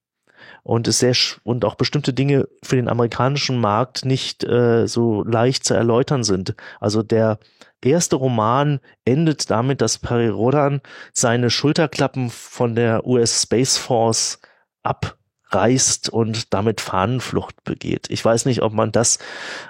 [0.64, 5.66] und es sehr und auch bestimmte Dinge für den amerikanischen Markt nicht äh, so leicht
[5.66, 6.55] zu erläutern sind.
[6.80, 7.38] Also der
[7.84, 14.39] erste Roman endet damit, dass Perry Rodan seine Schulterklappen von der US Space Force
[14.84, 18.07] abreißt und damit Fahnenflucht begeht.
[18.09, 19.20] Ich weiß nicht, ob man das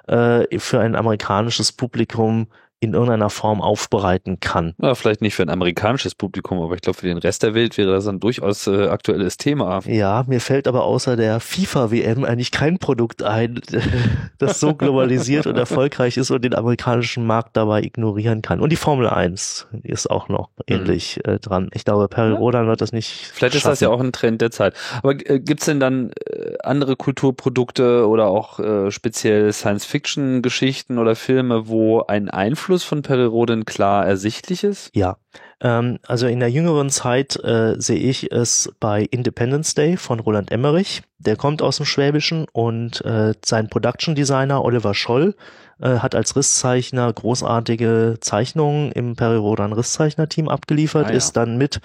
[0.08, 2.48] äh, für ein amerikanisches Publikum
[2.84, 4.76] in irgendeiner Form aufbereiten kann.
[4.82, 7.78] Ja, vielleicht nicht für ein amerikanisches Publikum, aber ich glaube, für den Rest der Welt
[7.78, 9.80] wäre das ein durchaus äh, aktuelles Thema.
[9.86, 13.62] Ja, mir fällt aber außer der FIFA-WM eigentlich kein Produkt ein,
[14.38, 18.60] das so globalisiert und erfolgreich ist und den amerikanischen Markt dabei ignorieren kann.
[18.60, 21.70] Und die Formel 1 ist auch noch ähnlich äh, dran.
[21.74, 22.34] Ich glaube, Perry.
[22.34, 24.00] Rodan wird das nicht Vielleicht ist das ja schaffen.
[24.00, 24.74] auch ein Trend der Zeit.
[25.02, 31.68] Aber äh, gibt's denn dann äh, andere Kulturprodukte oder auch äh, speziell Science-Fiction-Geschichten oder Filme,
[31.68, 34.90] wo ein Einfluss von Perry Roden klar ersichtlich ist?
[34.96, 35.18] Ja,
[35.62, 40.52] ähm, also in der jüngeren Zeit äh, sehe ich es bei Independence Day von Roland
[40.52, 41.04] Emmerich.
[41.20, 45.36] Der kommt aus dem Schwäbischen und äh, sein Production Designer Oliver Scholl
[45.80, 51.16] äh, hat als Risszeichner großartige Zeichnungen im Perry Rodan Risszeichner-Team abgeliefert, Ah, ja.
[51.18, 51.80] ist dann mit,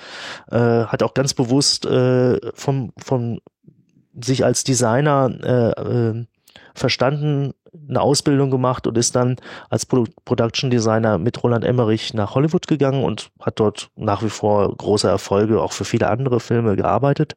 [0.51, 3.41] äh, hat auch ganz bewusst äh, vom, vom
[4.21, 6.25] sich als Designer äh,
[6.75, 7.53] verstanden,
[7.89, 9.37] eine Ausbildung gemacht und ist dann
[9.71, 14.31] als Pro Production Designer mit Roland Emmerich nach Hollywood gegangen und hat dort nach wie
[14.31, 17.37] vor große Erfolge auch für viele andere Filme gearbeitet.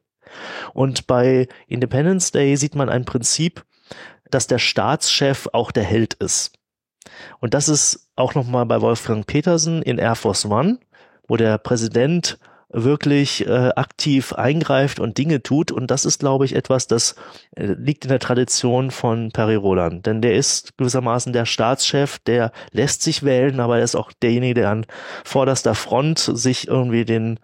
[0.72, 3.64] Und bei Independence Day sieht man ein Prinzip,
[4.30, 6.52] dass der Staatschef auch der Held ist.
[7.40, 10.78] Und das ist auch nochmal bei Wolfgang Petersen in Air Force One,
[11.28, 12.38] wo der Präsident
[12.72, 15.70] wirklich äh, aktiv eingreift und Dinge tut.
[15.70, 17.14] Und das ist, glaube ich, etwas, das
[17.56, 20.06] äh, liegt in der Tradition von Perry Roland.
[20.06, 24.54] Denn der ist gewissermaßen der Staatschef, der lässt sich wählen, aber er ist auch derjenige,
[24.54, 24.86] der an
[25.24, 27.38] vorderster Front sich irgendwie den,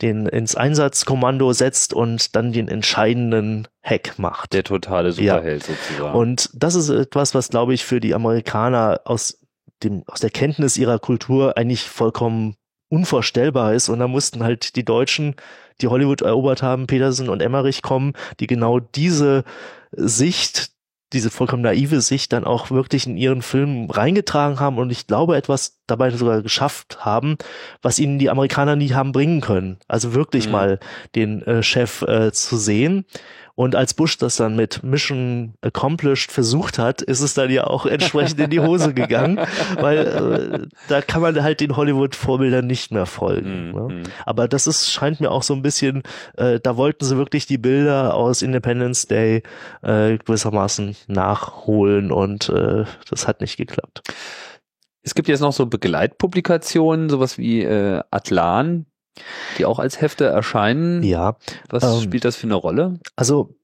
[0.00, 4.52] den ins Einsatzkommando setzt und dann den entscheidenden Hack macht.
[4.52, 6.16] Der totale Superheld sozusagen.
[6.16, 9.38] Und das ist etwas, was, glaube ich, für die Amerikaner aus
[9.82, 12.56] dem, aus der Kenntnis ihrer Kultur eigentlich vollkommen
[12.88, 13.88] unvorstellbar ist.
[13.88, 15.34] Und da mussten halt die Deutschen,
[15.80, 19.44] die Hollywood erobert haben, Peterson und Emmerich kommen, die genau diese
[19.92, 20.70] Sicht,
[21.12, 25.36] diese vollkommen naive Sicht dann auch wirklich in ihren Filmen reingetragen haben und ich glaube
[25.36, 27.36] etwas dabei sogar geschafft haben,
[27.80, 29.78] was ihnen die Amerikaner nie haben bringen können.
[29.88, 30.52] Also wirklich Mhm.
[30.52, 30.80] mal
[31.14, 33.06] den äh, Chef äh, zu sehen.
[33.58, 37.86] Und als Bush das dann mit Mission Accomplished versucht hat, ist es dann ja auch
[37.86, 39.40] entsprechend in die Hose gegangen,
[39.80, 43.70] weil äh, da kann man halt den Hollywood-Vorbildern nicht mehr folgen.
[43.70, 43.94] Mhm, Ne?
[43.94, 44.02] mhm.
[44.24, 46.04] Aber das ist, scheint mir auch so ein bisschen,
[46.36, 49.42] äh, da wollten sie wirklich die Bilder aus Independence Day
[49.82, 54.02] äh, gewissermaßen nachholen und äh, das hat nicht geklappt.
[55.02, 58.86] Es gibt jetzt noch so Begleitpublikationen, sowas wie äh, Atlan,
[59.58, 61.02] die auch als Hefte erscheinen.
[61.02, 61.36] Ja,
[61.68, 62.98] Was ähm, spielt das für eine Rolle?
[63.16, 63.54] Also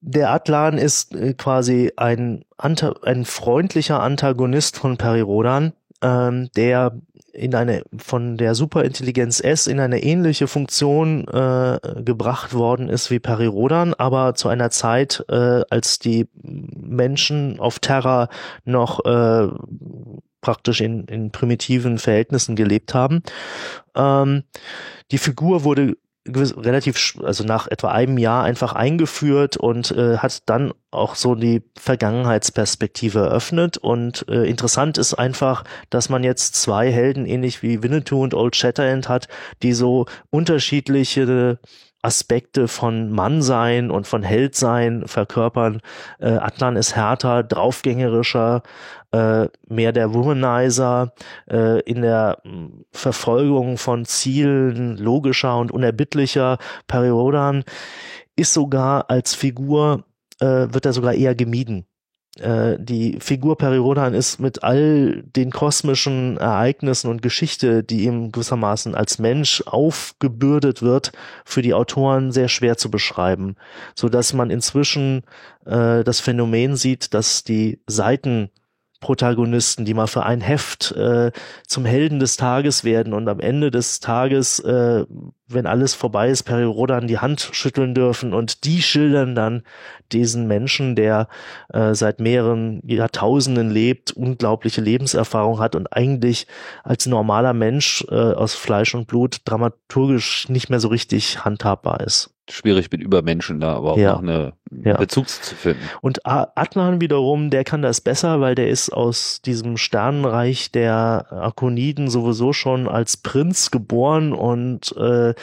[0.00, 6.92] der Atlan ist äh, quasi ein, Anta ein freundlicher Antagonist von Perirodan, ähm, der
[7.32, 13.20] in eine von der Superintelligenz S in eine ähnliche Funktion äh, gebracht worden ist wie
[13.20, 18.28] Perirodan, aber zu einer Zeit, äh, als die Menschen auf Terra
[18.64, 19.48] noch äh,
[20.40, 23.22] praktisch in, in primitiven Verhältnissen gelebt haben.
[23.94, 24.44] Ähm,
[25.10, 30.48] die Figur wurde gewiss- relativ, also nach etwa einem Jahr einfach eingeführt und äh, hat
[30.48, 33.78] dann auch so die Vergangenheitsperspektive eröffnet.
[33.78, 38.56] Und äh, interessant ist einfach, dass man jetzt zwei Helden, ähnlich wie Winnetou und Old
[38.56, 39.28] Shatterhand hat,
[39.62, 41.58] die so unterschiedliche
[42.02, 45.80] Aspekte von Mannsein und von Heldsein verkörpern.
[46.18, 48.62] Äh, Atlan ist härter, draufgängerischer,
[49.12, 51.12] äh, mehr der Womanizer,
[51.50, 56.58] äh, in der hm, Verfolgung von Zielen logischer und unerbittlicher.
[56.86, 57.64] Periodan
[58.36, 60.04] ist sogar als Figur,
[60.40, 61.86] äh, wird er sogar eher gemieden
[62.38, 68.94] äh, die Figur Perirodan ist mit all den kosmischen Ereignissen und Geschichte, die ihm gewissermaßen
[68.94, 71.12] als Mensch aufgebürdet wird,
[71.44, 73.56] für die Autoren sehr schwer zu beschreiben,
[73.94, 75.22] so dass man inzwischen
[75.66, 78.50] äh, das Phänomen sieht, dass die Seiten
[79.00, 81.32] Protagonisten, die mal für ein Heft äh,
[81.66, 85.04] zum Helden des Tages werden und am Ende des Tages, äh,
[85.48, 89.62] wenn alles vorbei ist, Peri Rodan die Hand schütteln dürfen und die schildern dann
[90.12, 91.28] diesen Menschen, der
[91.72, 96.46] äh, seit mehreren Jahrtausenden lebt, unglaubliche Lebenserfahrung hat und eigentlich
[96.84, 102.34] als normaler Mensch äh, aus Fleisch und Blut dramaturgisch nicht mehr so richtig handhabbar ist
[102.52, 104.12] schwierig mit Übermenschen da, aber auch ja.
[104.12, 104.52] noch eine
[104.84, 104.96] ja.
[104.96, 105.82] Bezug zu finden.
[106.00, 112.08] Und Atlan wiederum, der kann das besser, weil der ist aus diesem Sternenreich der Akoniden
[112.08, 115.34] sowieso schon als Prinz geboren und äh,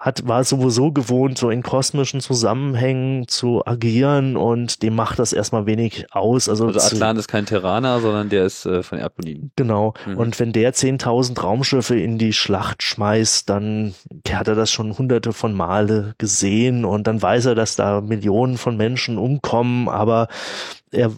[0.00, 5.66] hat, war sowieso gewohnt, so in kosmischen Zusammenhängen zu agieren und dem macht das erstmal
[5.66, 6.48] wenig aus.
[6.48, 9.52] Also, also Atlan ist kein Terraner, sondern der ist äh, von Erponiden.
[9.56, 9.92] Genau.
[10.06, 10.16] Mhm.
[10.16, 13.94] Und wenn der 10.000 Raumschiffe in die Schlacht schmeißt, dann
[14.26, 18.56] hat er das schon hunderte von Male gesehen und dann weiß er, dass da Millionen
[18.56, 20.28] von Menschen umkommen, aber
[20.92, 21.12] er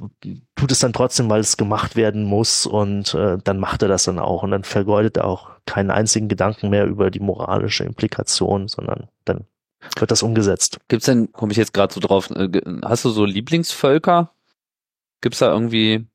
[0.56, 4.04] tut es dann trotzdem, weil es gemacht werden muss und äh, dann macht er das
[4.04, 8.68] dann auch und dann vergeudet er auch keinen einzigen Gedanken mehr über die moralische Implikation,
[8.68, 9.46] sondern dann
[9.96, 10.78] wird das umgesetzt.
[10.88, 14.32] Gibt's denn, komme ich jetzt gerade so drauf, äh, hast du so Lieblingsvölker?
[15.20, 16.06] Gibt's da irgendwie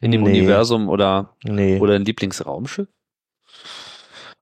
[0.00, 0.30] in dem nee.
[0.30, 1.78] Universum oder, nee.
[1.78, 2.88] oder ein Lieblingsraumschiff?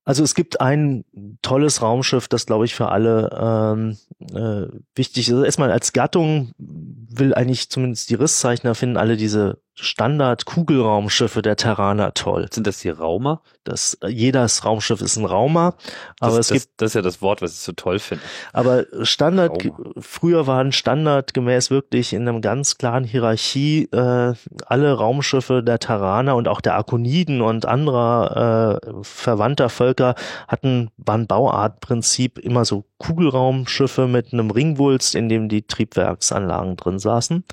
[0.04, 1.04] Also es gibt ein
[1.42, 3.96] tolles Raumschiff, das glaube ich für alle ähm,
[4.34, 4.66] äh,
[4.96, 5.34] wichtig ist.
[5.34, 12.12] Also erstmal als Gattung will eigentlich zumindest die Risszeichner finden alle diese Standard-Kugelraumschiffe der Terraner
[12.12, 12.46] toll.
[12.50, 13.40] Sind das die Raumer?
[13.64, 15.74] Das, äh, jedes Raumschiff ist ein Raumer.
[16.20, 16.80] Aber das, es gibt.
[16.80, 18.22] Das ist ja das Wort, was ich so toll finde.
[18.52, 19.92] Aber Standard, Raumer.
[19.98, 24.34] früher waren standardgemäß wirklich in einem ganz klaren Hierarchie äh,
[24.66, 30.16] alle Raumschiffe der Terraner und auch der Akoniden und anderer äh, verwandter Völker
[30.48, 37.44] hatten, waren Bauartprinzip immer so Kugelraumschiffe mit einem Ringwulst, in dem die Triebwerksanlagen drin saßen.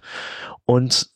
[0.65, 1.09] Und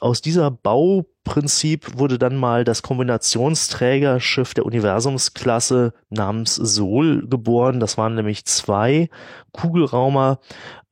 [0.00, 7.80] aus dieser Bauprinzip wurde dann mal das Kombinationsträgerschiff der Universumsklasse namens Sol geboren.
[7.80, 9.08] Das waren nämlich zwei
[9.52, 10.38] Kugelraumer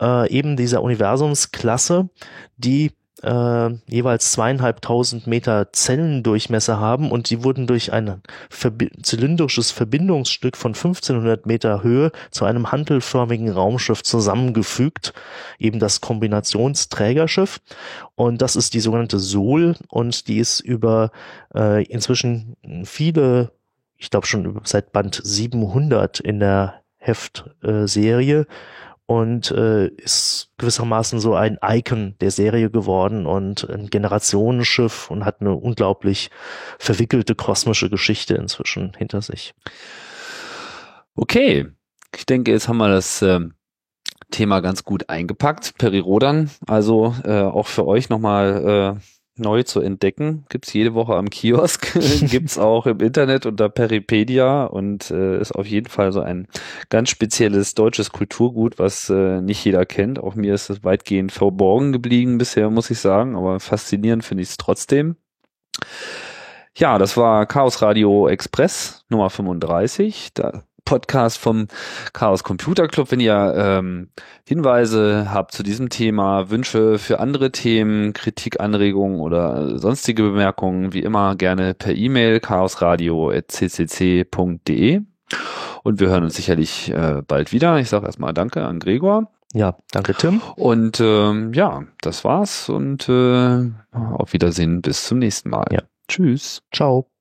[0.00, 2.09] äh, eben dieser Universumsklasse,
[2.57, 2.92] die
[3.23, 10.75] äh, jeweils zweieinhalbtausend Meter Zellendurchmesser haben und die wurden durch ein verbi zylindrisches Verbindungsstück von
[10.75, 15.12] 1500 Meter Höhe zu einem hantelförmigen Raumschiff zusammengefügt,
[15.59, 17.61] eben das Kombinationsträgerschiff.
[18.14, 21.11] Und das ist die sogenannte Sol und die ist über
[21.55, 23.53] äh, inzwischen viele,
[23.97, 28.47] ich glaube schon seit Band 700 in der Heftserie äh,
[29.12, 35.40] und äh, ist gewissermaßen so ein Icon der Serie geworden und ein Generationenschiff und hat
[35.40, 36.30] eine unglaublich
[36.78, 39.54] verwickelte kosmische Geschichte inzwischen hinter sich.
[41.14, 41.66] Okay,
[42.16, 43.40] ich denke, jetzt haben wir das äh,
[44.30, 45.74] Thema ganz gut eingepackt.
[45.76, 49.00] Peri Rodan, also äh, auch für euch nochmal äh,
[49.37, 50.45] neu zu entdecken.
[50.49, 51.99] Gibt's jede Woche am Kiosk,
[52.30, 56.49] gibt's auch im Internet unter Peripedia und äh, ist auf jeden Fall so ein
[56.91, 60.18] ganz spezielles deutsches Kulturgut, was äh, nicht jeder kennt.
[60.18, 64.51] Auch mir ist es weitgehend verborgen geblieben bisher, muss ich sagen, aber faszinierend finde ich
[64.51, 65.16] es trotzdem.
[66.76, 70.30] Ja, das war Chaos Radio Express Nummer 35.
[70.35, 71.68] Da Podcast vom
[72.12, 73.11] Chaos Computer Club.
[73.11, 74.11] Wenn ihr ähm,
[74.47, 81.03] Hinweise habt zu diesem Thema, Wünsche für andere Themen, Kritik, Anregungen oder sonstige Bemerkungen, wie
[81.03, 85.01] immer gerne per E-Mail chaosradio.ccc.de.
[85.83, 87.78] Und wir hören uns sicherlich äh, bald wieder.
[87.78, 89.30] Ich sage erstmal Danke an Gregor.
[89.53, 90.41] Ja, danke Tim.
[90.57, 95.66] Und ähm, ja, das war's und äh, auf Wiedersehen bis zum nächsten Mal.
[95.70, 95.83] Ja.
[96.09, 96.62] Tschüss.
[96.72, 97.11] Ciao.